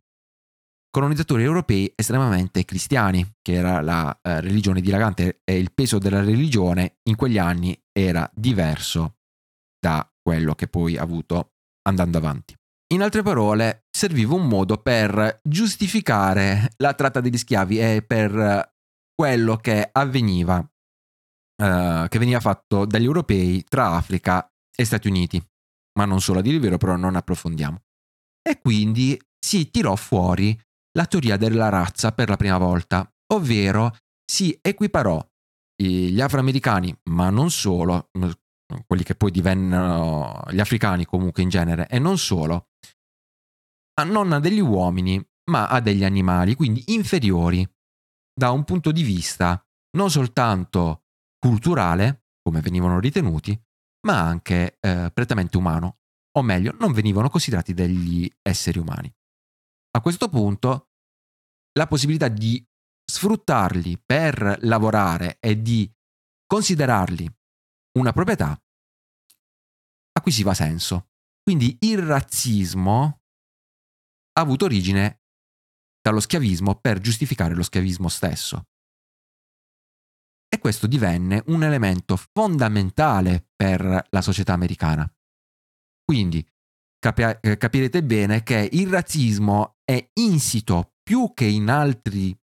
colonizzatori 0.91 1.43
europei 1.43 1.93
estremamente 1.95 2.65
cristiani, 2.65 3.27
che 3.43 3.53
era 3.53 3.81
la 3.81 4.19
eh, 4.23 4.41
religione 4.41 4.81
dilagante 4.81 5.41
e 5.45 5.59
il 5.59 5.73
peso 5.73 5.99
della 5.99 6.23
religione 6.23 6.99
in 7.05 7.17
quegli 7.17 7.39
anni 7.39 7.79
era 7.93 8.29
diverso 8.35 9.19
da 9.79 10.09
quello 10.21 10.55
che 10.55 10.69
poi 10.69 10.97
ha 10.97 11.03
avuto 11.03 11.53
andando 11.83 12.19
avanti. 12.19 12.55
In 12.95 13.03
altre 13.03 13.23
parole, 13.23 13.87
serviva 13.91 14.35
un 14.35 14.49
modo 14.49 14.79
per 14.79 15.41
giustificare 15.43 16.71
la 16.79 16.95
tratta 16.95 17.21
degli 17.21 17.37
schiavi 17.37 17.79
e 17.79 18.03
per 18.03 18.75
quello 19.15 19.57
che 19.57 19.89
avveniva, 19.93 20.59
eh, 21.63 22.07
che 22.09 22.19
veniva 22.19 22.41
fatto 22.41 22.87
dagli 22.87 23.05
europei 23.05 23.63
tra 23.65 23.93
Africa 23.93 24.49
e 24.75 24.85
Stati 24.85 25.09
Uniti. 25.09 25.43
Ma 25.99 26.07
non 26.07 26.21
solo 26.21 26.39
a 26.39 26.43
dire 26.43 26.55
il 26.55 26.63
vero, 26.63 26.79
però 26.79 26.97
non 26.97 27.17
approfondiamo. 27.17 27.83
E 28.41 28.59
quindi 28.59 29.21
si 29.39 29.71
tirò 29.71 29.95
fuori 29.97 30.59
la 30.93 31.07
teoria 31.07 31.37
della 31.37 31.69
razza 31.69 32.13
per 32.13 32.29
la 32.29 32.37
prima 32.37 32.59
volta, 32.59 33.11
ovvero 33.33 33.97
si 34.25 34.59
equiparò 34.61 35.25
gli 35.81 36.21
afroamericani, 36.21 36.97
ma 37.11 37.31
non 37.31 37.51
solo, 37.51 38.11
quelli 38.87 39.05
che 39.05 39.15
poi 39.15 39.31
divennero 39.31 40.43
gli 40.51 40.61
africani 40.61 41.05
comunque 41.05 41.43
in 41.43 41.49
genere, 41.49 41.87
e 41.89 41.99
non 41.99 42.19
solo, 42.19 42.71
a 44.01 44.05
non 44.05 44.33
a 44.33 44.41
degli 44.41 44.61
uomini, 44.61 45.25
ma 45.51 45.69
a 45.69 45.81
degli 45.81 46.05
animali, 46.05 46.55
quindi 46.55 46.83
inferiori 46.89 47.67
da 48.35 48.51
un 48.51 48.65
punto 48.65 48.93
di 48.93 49.03
vista 49.03 49.61
non 49.97 50.11
soltanto 50.11 51.05
culturale, 51.39 52.27
come 52.43 52.61
venivano 52.61 53.01
ritenuti, 53.01 53.59
ma 54.07 54.21
anche 54.21 54.79
eh, 54.81 55.11
prettamente 55.13 55.57
umano, 55.57 55.99
o 56.37 56.43
meglio, 56.43 56.75
non 56.79 56.93
venivano 56.93 57.29
considerati 57.29 57.75
degli 57.75 58.31
esseri 58.43 58.79
umani. 58.79 59.13
A 59.91 60.01
questo 60.01 60.29
punto, 60.29 60.91
la 61.73 61.87
possibilità 61.87 62.29
di 62.29 62.65
sfruttarli 63.05 64.01
per 64.05 64.59
lavorare 64.63 65.39
e 65.41 65.61
di 65.61 65.91
considerarli 66.47 67.29
una 67.99 68.13
proprietà 68.13 68.61
acquisiva 70.13 70.55
senso. 70.55 71.11
Quindi 71.43 71.77
il 71.81 71.99
razzismo 71.99 73.23
ha 74.33 74.41
avuto 74.41 74.67
origine 74.67 75.23
dallo 76.01 76.21
schiavismo 76.21 76.75
per 76.77 77.01
giustificare 77.01 77.55
lo 77.55 77.63
schiavismo 77.63 78.09
stesso. 78.09 78.69
E 80.49 80.59
questo 80.59 80.87
divenne 80.87 81.43
un 81.47 81.63
elemento 81.63 82.17
fondamentale 82.17 83.51
per 83.55 84.07
la 84.11 84.21
società 84.23 84.53
americana. 84.53 85.11
Quindi 86.05 86.47
capi- 86.99 87.57
capirete 87.57 88.03
bene 88.03 88.43
che 88.43 88.69
il 88.73 88.89
razzismo 88.89 89.78
è 89.89 90.11
insito 90.21 90.97
più 91.03 91.33
che 91.33 91.47
in 91.47 91.71
altri 91.71 92.39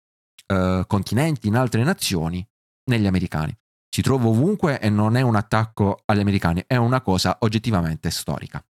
eh, 0.45 0.85
continenti, 0.87 1.47
in 1.47 1.57
altre 1.57 1.83
nazioni, 1.83 2.47
negli 2.89 3.05
americani. 3.05 3.53
Si 3.93 4.01
trova 4.01 4.27
ovunque 4.27 4.79
e 4.79 4.89
non 4.89 5.17
è 5.17 5.21
un 5.21 5.35
attacco 5.35 6.03
agli 6.05 6.21
americani, 6.21 6.63
è 6.65 6.77
una 6.77 7.01
cosa 7.01 7.35
oggettivamente 7.41 8.09
storica. 8.11 8.65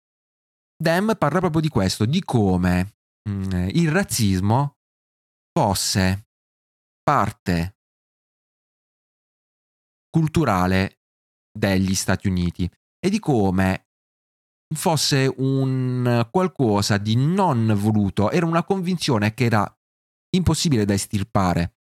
Dem 0.82 1.16
parla 1.18 1.40
proprio 1.40 1.62
di 1.62 1.68
questo, 1.68 2.06
di 2.06 2.24
come 2.24 2.96
mh, 3.30 3.32
mm, 3.32 3.68
il 3.74 3.92
razzismo 3.92 4.78
fosse 5.51 6.27
parte 7.03 7.75
culturale 10.10 11.01
degli 11.51 11.94
Stati 11.94 12.29
Uniti 12.29 12.72
e 13.00 13.10
di 13.10 13.20
come 13.20 13.90
fosse 14.74 15.34
un 15.38 16.27
qualcosa 16.31 16.98
di 16.98 17.16
non 17.16 17.74
voluto, 17.77 18.31
era 18.31 18.46
una 18.46 18.64
convinzione 18.64 19.34
che 19.34 19.46
era 19.46 19.77
impossibile 20.36 20.86
da 20.86 20.94
estirpare 20.94 21.75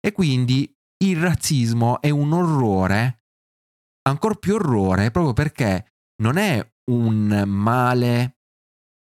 e 0.00 0.12
quindi 0.12 0.72
il 1.04 1.20
razzismo 1.20 2.00
è 2.00 2.10
un 2.10 2.32
orrore, 2.32 3.24
ancora 4.08 4.34
più 4.34 4.54
orrore, 4.54 5.10
proprio 5.10 5.32
perché 5.32 5.94
non 6.22 6.36
è 6.36 6.64
un 6.90 7.44
male 7.46 8.38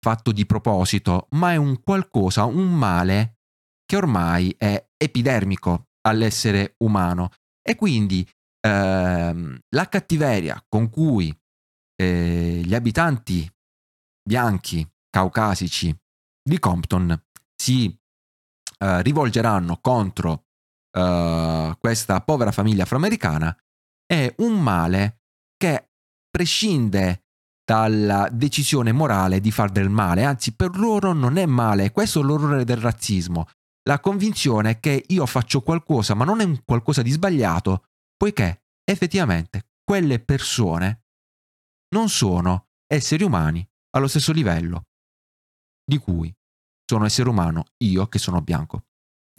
fatto 0.00 0.32
di 0.32 0.44
proposito, 0.44 1.28
ma 1.30 1.52
è 1.52 1.56
un 1.56 1.80
qualcosa, 1.82 2.44
un 2.44 2.74
male 2.74 3.38
che 3.84 3.96
ormai 3.96 4.54
è 4.58 4.88
epidermico 4.96 5.88
all'essere 6.02 6.74
umano. 6.78 7.30
E 7.62 7.76
quindi 7.76 8.28
ehm, 8.60 9.58
la 9.74 9.88
cattiveria 9.88 10.62
con 10.68 10.90
cui 10.90 11.34
eh, 12.00 12.60
gli 12.64 12.74
abitanti 12.74 13.50
bianchi 14.22 14.88
caucasici 15.10 15.94
di 16.42 16.58
Compton 16.58 17.20
si 17.54 17.94
eh, 18.78 19.02
rivolgeranno 19.02 19.78
contro 19.80 20.44
uh, 20.96 21.76
questa 21.78 22.20
povera 22.20 22.52
famiglia 22.52 22.84
afroamericana. 22.84 23.56
È 24.06 24.32
un 24.38 24.60
male 24.60 25.22
che 25.56 25.90
prescinde 26.30 27.24
dalla 27.64 28.28
decisione 28.30 28.92
morale 28.92 29.40
di 29.40 29.50
far 29.50 29.70
del 29.70 29.90
male, 29.90 30.24
anzi 30.24 30.54
per 30.54 30.76
loro 30.78 31.12
non 31.12 31.36
è 31.36 31.44
male, 31.44 31.90
questo 31.90 32.20
è 32.20 32.22
l'orrore 32.22 32.64
del 32.64 32.78
razzismo, 32.78 33.48
la 33.82 34.00
convinzione 34.00 34.80
che 34.80 35.04
io 35.08 35.26
faccio 35.26 35.60
qualcosa 35.60 36.14
ma 36.14 36.24
non 36.24 36.40
è 36.40 36.44
un 36.44 36.62
qualcosa 36.64 37.02
di 37.02 37.10
sbagliato, 37.10 37.84
poiché 38.16 38.62
effettivamente 38.84 39.72
quelle 39.84 40.18
persone 40.20 41.07
non 41.94 42.08
sono 42.08 42.68
esseri 42.86 43.24
umani 43.24 43.66
allo 43.90 44.08
stesso 44.08 44.32
livello 44.32 44.86
di 45.84 45.98
cui 45.98 46.34
sono 46.84 47.04
essere 47.04 47.28
umano 47.28 47.64
io 47.84 48.08
che 48.08 48.18
sono 48.18 48.40
bianco. 48.40 48.86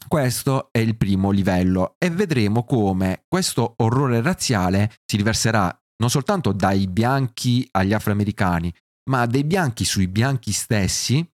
Questo 0.07 0.69
è 0.71 0.77
il 0.79 0.97
primo 0.97 1.31
livello 1.31 1.95
e 1.97 2.09
vedremo 2.09 2.63
come 2.63 3.25
questo 3.27 3.73
orrore 3.77 4.21
razziale 4.21 4.95
si 5.05 5.17
riverserà 5.17 5.75
non 5.97 6.09
soltanto 6.09 6.53
dai 6.53 6.87
bianchi 6.87 7.67
agli 7.71 7.93
afroamericani, 7.93 8.73
ma 9.09 9.25
dai 9.25 9.43
bianchi 9.43 9.83
sui 9.83 10.07
bianchi 10.07 10.53
stessi 10.53 11.29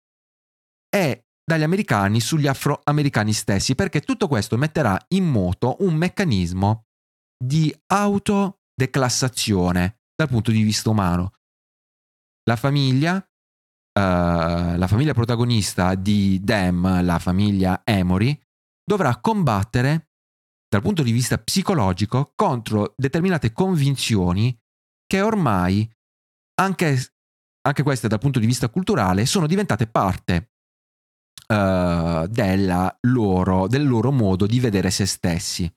e 0.88 1.26
dagli 1.44 1.62
americani 1.62 2.20
sugli 2.20 2.46
afroamericani 2.46 3.34
stessi, 3.34 3.74
perché 3.74 4.00
tutto 4.00 4.28
questo 4.28 4.56
metterà 4.56 4.98
in 5.08 5.28
moto 5.28 5.76
un 5.80 5.92
meccanismo 5.94 6.86
di 7.36 7.70
autodeclassazione 7.86 9.98
dal 10.14 10.28
punto 10.28 10.50
di 10.50 10.62
vista 10.62 10.90
umano. 10.90 11.32
La 12.44 12.56
famiglia, 12.56 13.16
uh, 13.16 14.76
la 14.76 14.86
famiglia 14.86 15.14
protagonista 15.14 15.94
di 15.94 16.40
Dem, 16.42 17.04
la 17.04 17.18
famiglia 17.18 17.82
Emory, 17.84 18.38
dovrà 18.84 19.18
combattere 19.18 20.10
dal 20.68 20.82
punto 20.82 21.02
di 21.02 21.12
vista 21.12 21.38
psicologico 21.38 22.32
contro 22.34 22.94
determinate 22.96 23.52
convinzioni 23.52 24.56
che 25.06 25.20
ormai, 25.20 25.88
anche, 26.60 27.14
anche 27.62 27.82
queste 27.82 28.08
dal 28.08 28.18
punto 28.18 28.38
di 28.38 28.46
vista 28.46 28.68
culturale, 28.68 29.26
sono 29.26 29.46
diventate 29.46 29.86
parte 29.86 30.50
uh, 31.48 32.28
loro, 33.02 33.66
del 33.68 33.86
loro 33.86 34.10
modo 34.10 34.46
di 34.46 34.60
vedere 34.60 34.90
se 34.90 35.06
stessi. 35.06 35.72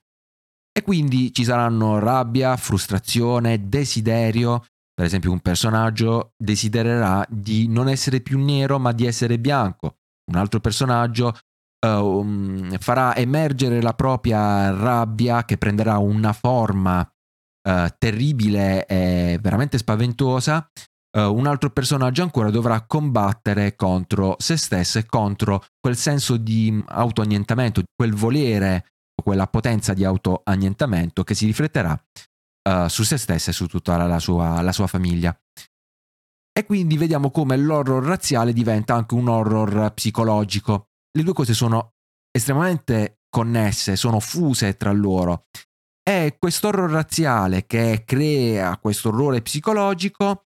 E 0.78 0.82
quindi 0.82 1.34
ci 1.34 1.42
saranno 1.42 1.98
rabbia, 1.98 2.56
frustrazione, 2.56 3.68
desiderio. 3.68 4.64
Per 4.94 5.04
esempio, 5.04 5.32
un 5.32 5.40
personaggio 5.40 6.34
desidererà 6.36 7.26
di 7.28 7.66
non 7.66 7.88
essere 7.88 8.20
più 8.20 8.38
nero 8.38 8.78
ma 8.78 8.92
di 8.92 9.04
essere 9.04 9.40
bianco. 9.40 9.96
Un 10.30 10.38
altro 10.38 10.60
personaggio 10.60 11.36
uh, 11.84 12.76
farà 12.78 13.16
emergere 13.16 13.82
la 13.82 13.92
propria 13.92 14.70
rabbia 14.70 15.44
che 15.44 15.58
prenderà 15.58 15.98
una 15.98 16.32
forma 16.32 17.00
uh, 17.00 17.86
terribile 17.98 18.86
e 18.86 19.36
veramente 19.42 19.78
spaventosa. 19.78 20.64
Uh, 21.10 21.22
un 21.22 21.48
altro 21.48 21.70
personaggio 21.70 22.22
ancora 22.22 22.50
dovrà 22.50 22.82
combattere 22.86 23.74
contro 23.74 24.36
se 24.38 24.56
stesso 24.56 25.00
e 25.00 25.06
contro 25.06 25.64
quel 25.80 25.96
senso 25.96 26.36
di 26.36 26.80
autoannientamento, 26.86 27.82
quel 27.96 28.14
volere, 28.14 28.84
quella 29.22 29.46
potenza 29.46 29.94
di 29.94 30.04
autoannientamento 30.04 31.24
che 31.24 31.34
si 31.34 31.46
rifletterà 31.46 32.00
uh, 32.68 32.86
su 32.88 33.02
se 33.02 33.16
stessa 33.16 33.50
e 33.50 33.54
su 33.54 33.66
tutta 33.66 33.96
la, 33.96 34.06
la, 34.06 34.18
sua, 34.18 34.60
la 34.62 34.72
sua 34.72 34.86
famiglia. 34.86 35.36
E 36.52 36.64
quindi 36.64 36.96
vediamo 36.96 37.30
come 37.30 37.56
l'horror 37.56 38.04
razziale 38.04 38.52
diventa 38.52 38.94
anche 38.94 39.14
un 39.14 39.28
horror 39.28 39.92
psicologico 39.94 40.88
le 41.18 41.24
due 41.24 41.32
cose 41.32 41.54
sono 41.54 41.94
estremamente 42.30 43.22
connesse, 43.28 43.96
sono 43.96 44.20
fuse 44.20 44.76
tra 44.76 44.92
loro. 44.92 45.46
E 46.08 46.36
questo 46.38 46.68
orrore 46.68 46.92
razziale 46.92 47.66
che 47.66 48.04
crea 48.06 48.78
questo 48.78 49.08
orrore 49.08 49.42
psicologico 49.42 50.44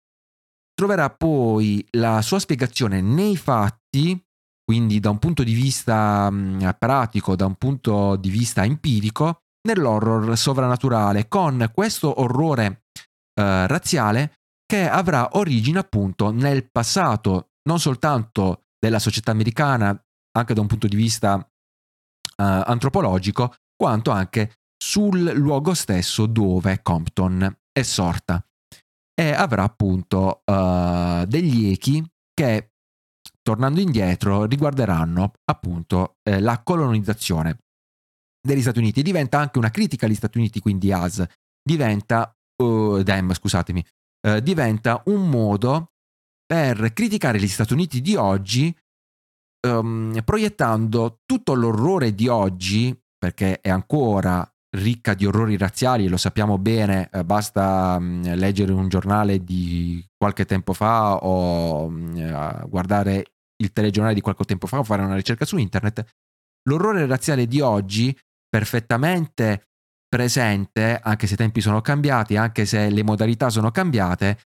troverà 0.73 1.09
poi 1.09 1.85
la 1.91 2.21
sua 2.21 2.39
spiegazione 2.39 3.01
nei 3.01 3.37
fatti, 3.37 4.21
quindi 4.67 4.99
da 4.99 5.09
un 5.09 5.17
punto 5.17 5.43
di 5.43 5.53
vista 5.53 6.29
pratico, 6.77 7.37
da 7.37 7.45
un 7.45 7.55
punto 7.55 8.17
di 8.17 8.29
vista 8.29 8.65
empirico, 8.65 9.43
nell'horror 9.65 10.37
sovrannaturale, 10.37 11.29
con 11.29 11.71
questo 11.73 12.19
orrore 12.21 12.83
eh, 13.39 13.65
razziale 13.67 14.33
che 14.65 14.89
avrà 14.89 15.29
origine 15.37 15.79
appunto 15.79 16.31
nel 16.31 16.69
passato 16.69 17.51
non 17.69 17.79
soltanto 17.79 18.65
della 18.77 18.99
società 18.99 19.31
americana 19.31 19.97
anche 20.37 20.53
da 20.53 20.61
un 20.61 20.67
punto 20.67 20.87
di 20.87 20.95
vista 20.95 21.35
uh, 21.35 21.43
antropologico, 22.37 23.55
quanto 23.75 24.11
anche 24.11 24.57
sul 24.77 25.31
luogo 25.31 25.73
stesso 25.73 26.25
dove 26.25 26.81
Compton 26.81 27.57
è 27.71 27.81
sorta. 27.81 28.45
E 29.19 29.31
avrà 29.31 29.63
appunto 29.63 30.43
uh, 30.45 31.25
degli 31.25 31.71
echi 31.71 32.05
che 32.33 32.73
tornando 33.47 33.79
indietro 33.79 34.43
riguarderanno 34.43 35.31
appunto 35.45 36.17
eh, 36.21 36.41
la 36.41 36.61
colonizzazione 36.63 37.59
degli 38.45 38.59
Stati 38.59 38.79
Uniti. 38.79 39.01
Diventa 39.01 39.39
anche 39.39 39.57
una 39.57 39.71
critica 39.71 40.05
agli 40.05 40.15
Stati 40.15 40.37
Uniti 40.37 40.59
quindi 40.59 40.91
AS. 40.91 41.25
Diventa 41.63 42.29
uh, 42.61 43.01
DEM 43.01 43.31
scusatemi. 43.31 43.85
Uh, 44.27 44.39
diventa 44.39 45.01
un 45.05 45.29
modo 45.29 45.93
per 46.45 46.91
criticare 46.91 47.39
gli 47.39 47.47
Stati 47.47 47.71
Uniti 47.71 48.01
di 48.01 48.17
oggi 48.17 48.75
um, 49.65 50.21
proiettando 50.25 51.21
tutto 51.25 51.53
l'orrore 51.53 52.13
di 52.13 52.27
oggi 52.27 52.93
perché 53.17 53.61
è 53.61 53.69
ancora 53.69 54.45
ricca 54.71 55.13
di 55.13 55.25
orrori 55.25 55.55
razziali, 55.55 56.09
lo 56.09 56.17
sappiamo 56.17 56.57
bene, 56.57 57.09
eh, 57.13 57.23
basta 57.23 57.95
um, 57.97 58.35
leggere 58.35 58.73
un 58.73 58.89
giornale 58.89 59.41
di 59.41 60.05
qualche 60.17 60.43
tempo 60.43 60.73
fa 60.73 61.15
o 61.15 61.85
um, 61.85 62.67
guardare 62.67 63.36
il 63.57 63.71
telegiornale 63.71 64.15
di 64.15 64.21
qualche 64.21 64.45
tempo 64.45 64.67
fa 64.67 64.79
o 64.79 64.83
fare 64.83 65.01
una 65.03 65.15
ricerca 65.15 65.45
su 65.45 65.57
internet. 65.57 66.05
L'orrore 66.69 67.05
razziale 67.05 67.47
di 67.47 67.61
oggi, 67.61 68.17
perfettamente 68.47 69.67
presente, 70.07 70.99
anche 71.01 71.27
se 71.27 71.33
i 71.33 71.37
tempi 71.37 71.61
sono 71.61 71.81
cambiati, 71.81 72.35
anche 72.37 72.65
se 72.65 72.89
le 72.89 73.03
modalità 73.03 73.49
sono 73.49 73.71
cambiate, 73.71 74.39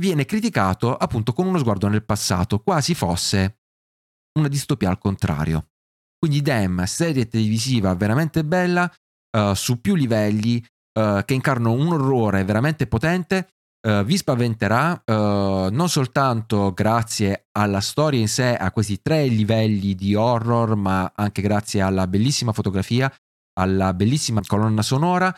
viene 0.00 0.24
criticato 0.24 0.96
appunto 0.96 1.32
con 1.32 1.46
uno 1.46 1.58
sguardo 1.58 1.88
nel 1.88 2.04
passato, 2.04 2.60
quasi 2.60 2.94
fosse 2.94 3.58
una 4.38 4.48
distopia 4.48 4.88
al 4.88 4.98
contrario. 4.98 5.70
Quindi 6.18 6.40
Dem, 6.42 6.84
serie 6.84 7.28
televisiva 7.28 7.94
veramente 7.94 8.44
bella, 8.44 8.92
uh, 9.36 9.54
su 9.54 9.80
più 9.80 9.94
livelli, 9.94 10.64
uh, 10.98 11.24
che 11.24 11.34
incarnano 11.34 11.72
un 11.72 11.92
orrore 11.92 12.44
veramente 12.44 12.86
potente, 12.86 13.57
uh, 13.86 14.02
vi 14.04 14.16
spaventerà 14.16 15.02
non 15.06 15.88
soltanto 15.88 16.72
grazie 16.72 17.46
alla 17.52 17.80
storia 17.80 18.20
in 18.20 18.28
sé, 18.28 18.56
a 18.56 18.70
questi 18.72 19.00
tre 19.00 19.26
livelli 19.26 19.94
di 19.94 20.14
horror, 20.14 20.74
ma 20.76 21.12
anche 21.14 21.42
grazie 21.42 21.80
alla 21.80 22.06
bellissima 22.06 22.52
fotografia, 22.52 23.12
alla 23.58 23.92
bellissima 23.94 24.40
colonna 24.46 24.82
sonora, 24.82 25.34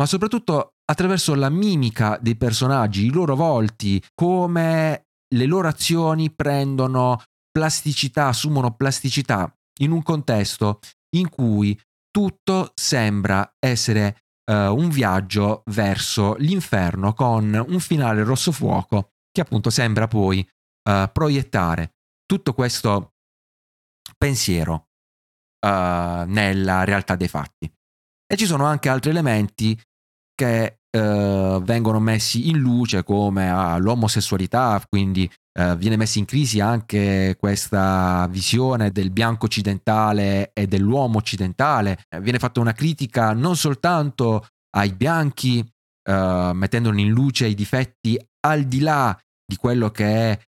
ma 0.00 0.06
soprattutto 0.06 0.74
attraverso 0.84 1.34
la 1.34 1.50
mimica 1.50 2.18
dei 2.20 2.36
personaggi, 2.36 3.06
i 3.06 3.12
loro 3.12 3.36
volti, 3.36 4.02
come 4.14 5.06
le 5.34 5.44
loro 5.44 5.68
azioni 5.68 6.32
prendono 6.32 7.22
plasticità, 7.50 8.28
assumono 8.28 8.74
plasticità 8.74 9.52
in 9.80 9.90
un 9.90 10.02
contesto 10.02 10.80
in 11.16 11.28
cui 11.28 11.78
tutto 12.10 12.70
sembra 12.74 13.52
essere 13.58 14.22
uh, 14.48 14.74
un 14.74 14.88
viaggio 14.88 15.62
verso 15.66 16.34
l'inferno 16.38 17.14
con 17.14 17.64
un 17.68 17.80
finale 17.80 18.22
rosso 18.22 18.52
fuoco 18.52 19.12
che 19.30 19.40
appunto 19.42 19.70
sembra 19.70 20.08
poi 20.08 20.40
uh, 20.90 21.10
proiettare 21.12 21.94
tutto 22.24 22.54
questo 22.54 23.14
pensiero 24.16 24.88
uh, 25.64 26.24
nella 26.26 26.84
realtà 26.84 27.14
dei 27.14 27.28
fatti. 27.28 27.72
E 28.26 28.36
ci 28.36 28.46
sono 28.46 28.64
anche 28.64 28.88
altri 28.88 29.10
elementi 29.10 29.80
che 30.34 30.77
uh, 30.90 31.62
vengono 31.62 32.00
messi 32.00 32.48
in 32.48 32.58
luce 32.58 33.04
come 33.04 33.50
uh, 33.50 33.78
l'omosessualità, 33.78 34.82
quindi 34.88 35.30
uh, 35.60 35.76
viene 35.76 35.96
messa 35.96 36.18
in 36.18 36.24
crisi 36.24 36.60
anche 36.60 37.36
questa 37.38 38.26
visione 38.30 38.90
del 38.90 39.10
bianco 39.10 39.46
occidentale 39.46 40.50
e 40.52 40.66
dell'uomo 40.66 41.18
occidentale, 41.18 42.04
viene 42.20 42.38
fatta 42.38 42.60
una 42.60 42.72
critica 42.72 43.32
non 43.32 43.56
soltanto 43.56 44.46
ai 44.76 44.92
bianchi, 44.92 45.64
mettendone 46.08 47.02
in 47.02 47.10
luce 47.10 47.46
i 47.46 47.54
difetti 47.54 48.18
al 48.46 48.64
di 48.64 48.80
là 48.80 49.14
di 49.44 49.56
quello 49.56 49.90
che 49.90 50.06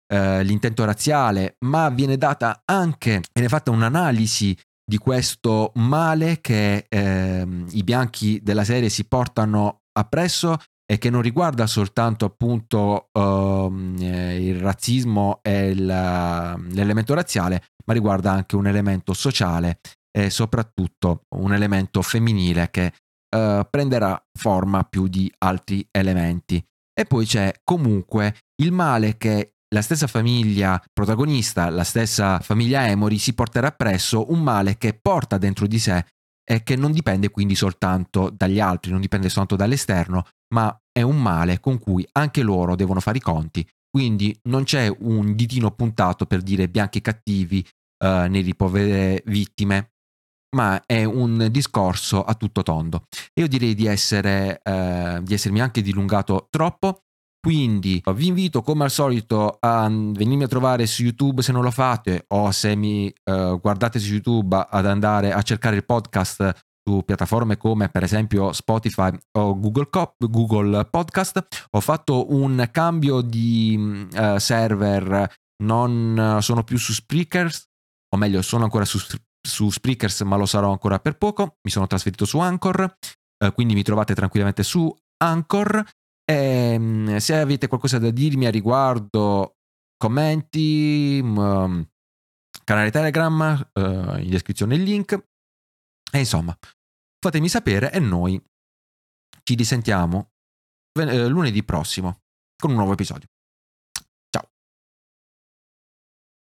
è 0.07 0.43
l'intento 0.43 0.85
razziale, 0.85 1.55
ma 1.65 1.89
viene 1.89 2.17
data 2.17 2.61
anche, 2.65 3.23
viene 3.33 3.49
fatta 3.49 3.71
un'analisi 3.71 4.55
di 4.89 4.97
questo 4.97 5.71
male 5.75 6.41
che 6.41 6.85
eh, 6.89 7.47
i 7.69 7.83
bianchi 7.83 8.41
della 8.41 8.63
serie 8.63 8.89
si 8.89 9.05
portano 9.05 9.78
appresso 9.93 10.57
e 10.91 10.97
che 10.97 11.11
non 11.11 11.21
riguarda 11.21 11.67
soltanto 11.67 12.25
appunto 12.25 13.09
uh, 13.11 13.71
il 14.01 14.59
razzismo 14.59 15.39
e 15.43 15.69
il, 15.69 15.85
l'elemento 15.85 17.13
razziale, 17.13 17.63
ma 17.85 17.93
riguarda 17.93 18.31
anche 18.31 18.55
un 18.55 18.65
elemento 18.65 19.13
sociale 19.13 19.81
e 20.11 20.31
soprattutto 20.31 21.25
un 21.35 21.53
elemento 21.53 22.01
femminile 22.01 22.69
che 22.71 22.91
uh, 23.35 23.61
prenderà 23.69 24.19
forma 24.33 24.83
più 24.83 25.07
di 25.07 25.31
altri 25.39 25.87
elementi. 25.91 26.63
E 26.91 27.05
poi 27.05 27.25
c'è 27.25 27.53
comunque 27.63 28.35
il 28.61 28.71
male 28.71 29.15
che 29.17 29.53
la 29.73 29.83
stessa 29.83 30.07
famiglia 30.07 30.81
protagonista, 30.91 31.69
la 31.69 31.83
stessa 31.83 32.39
famiglia 32.39 32.87
Emory 32.87 33.19
si 33.19 33.33
porterà 33.33 33.67
appresso 33.67 34.31
un 34.31 34.41
male 34.41 34.77
che 34.77 34.97
porta 34.99 35.37
dentro 35.37 35.67
di 35.67 35.77
sé 35.77 36.03
e 36.51 36.63
che 36.63 36.75
non 36.75 36.91
dipende 36.91 37.29
quindi 37.29 37.53
soltanto 37.53 38.31
dagli 38.35 38.59
altri, 38.59 38.89
non 38.91 39.01
dipende 39.01 39.27
soltanto 39.29 39.55
dall'esterno, 39.55 40.25
ma 40.55 40.75
è 40.91 41.03
un 41.03 41.21
male 41.21 41.59
con 41.59 41.77
cui 41.77 42.07
anche 42.13 42.41
loro 42.41 42.75
devono 42.75 42.99
fare 42.99 43.17
i 43.17 43.21
conti. 43.21 43.67
Quindi 43.87 44.35
non 44.43 44.63
c'è 44.63 44.91
un 44.99 45.35
ditino 45.35 45.69
puntato 45.71 46.25
per 46.25 46.41
dire 46.41 46.67
bianchi 46.67 47.01
cattivi, 47.01 47.63
eh, 48.03 48.27
neri 48.29 48.55
povere 48.55 49.21
vittime, 49.27 49.91
ma 50.55 50.81
è 50.87 51.03
un 51.03 51.49
discorso 51.51 52.23
a 52.23 52.33
tutto 52.33 52.63
tondo. 52.63 53.05
Io 53.35 53.47
direi 53.47 53.75
di, 53.75 53.85
essere, 53.85 54.59
eh, 54.63 55.19
di 55.21 55.33
essermi 55.35 55.61
anche 55.61 55.83
dilungato 55.83 56.47
troppo. 56.49 57.03
Quindi 57.41 58.03
vi 58.13 58.27
invito 58.27 58.61
come 58.61 58.83
al 58.83 58.91
solito 58.91 59.57
a 59.61 59.87
venirmi 59.87 60.43
a 60.43 60.47
trovare 60.47 60.85
su 60.85 61.03
YouTube 61.03 61.41
se 61.41 61.53
non 61.53 61.63
lo 61.63 61.71
fate 61.71 62.25
o 62.27 62.51
se 62.51 62.75
mi 62.75 63.11
uh, 63.31 63.57
guardate 63.59 63.97
su 63.97 64.11
YouTube 64.11 64.67
ad 64.69 64.85
andare 64.85 65.31
a 65.31 65.41
cercare 65.41 65.77
il 65.77 65.85
podcast 65.85 66.67
su 66.83 67.03
piattaforme 67.05 67.55
come 67.55 67.87
per 67.89 68.03
esempio 68.03 68.51
Spotify 68.51 69.11
o 69.37 69.57
Google, 69.57 69.89
Co- 69.89 70.15
Google 70.17 70.85
Podcast. 70.85 71.67
Ho 71.71 71.79
fatto 71.79 72.33
un 72.33 72.67
cambio 72.71 73.21
di 73.21 74.07
uh, 74.13 74.37
server, 74.37 75.33
non 75.63 76.39
sono 76.41 76.63
più 76.63 76.77
su 76.77 76.91
Spreakers, 76.91 77.63
o 78.13 78.17
meglio 78.17 78.41
sono 78.41 78.65
ancora 78.65 78.83
su, 78.83 78.99
su 79.41 79.69
Spreakers 79.69 80.21
ma 80.21 80.35
lo 80.35 80.45
sarò 80.45 80.71
ancora 80.71 80.99
per 80.99 81.17
poco. 81.17 81.57
Mi 81.63 81.71
sono 81.71 81.87
trasferito 81.87 82.25
su 82.25 82.39
Anchor, 82.39 82.97
uh, 83.45 83.53
quindi 83.53 83.75
mi 83.75 83.83
trovate 83.83 84.13
tranquillamente 84.13 84.63
su 84.63 84.93
Anchor 85.21 85.85
e, 86.29 86.73
ehm, 86.73 87.17
se 87.17 87.35
avete 87.35 87.67
qualcosa 87.67 87.97
da 87.97 88.11
dirmi 88.11 88.45
a 88.45 88.51
riguardo, 88.51 89.57
commenti, 89.97 91.19
um, 91.23 91.83
canale 92.63 92.91
Telegram, 92.91 93.69
uh, 93.73 94.17
in 94.19 94.29
descrizione 94.29 94.75
il 94.75 94.83
link. 94.83 95.13
E 96.11 96.17
insomma, 96.19 96.55
fatemi 97.19 97.49
sapere 97.49 97.91
e 97.91 97.99
noi 97.99 98.41
ci 99.43 99.55
risentiamo 99.55 100.33
ven- 100.93 101.27
lunedì 101.27 101.63
prossimo 101.63 102.21
con 102.55 102.71
un 102.71 102.75
nuovo 102.77 102.93
episodio. 102.93 103.28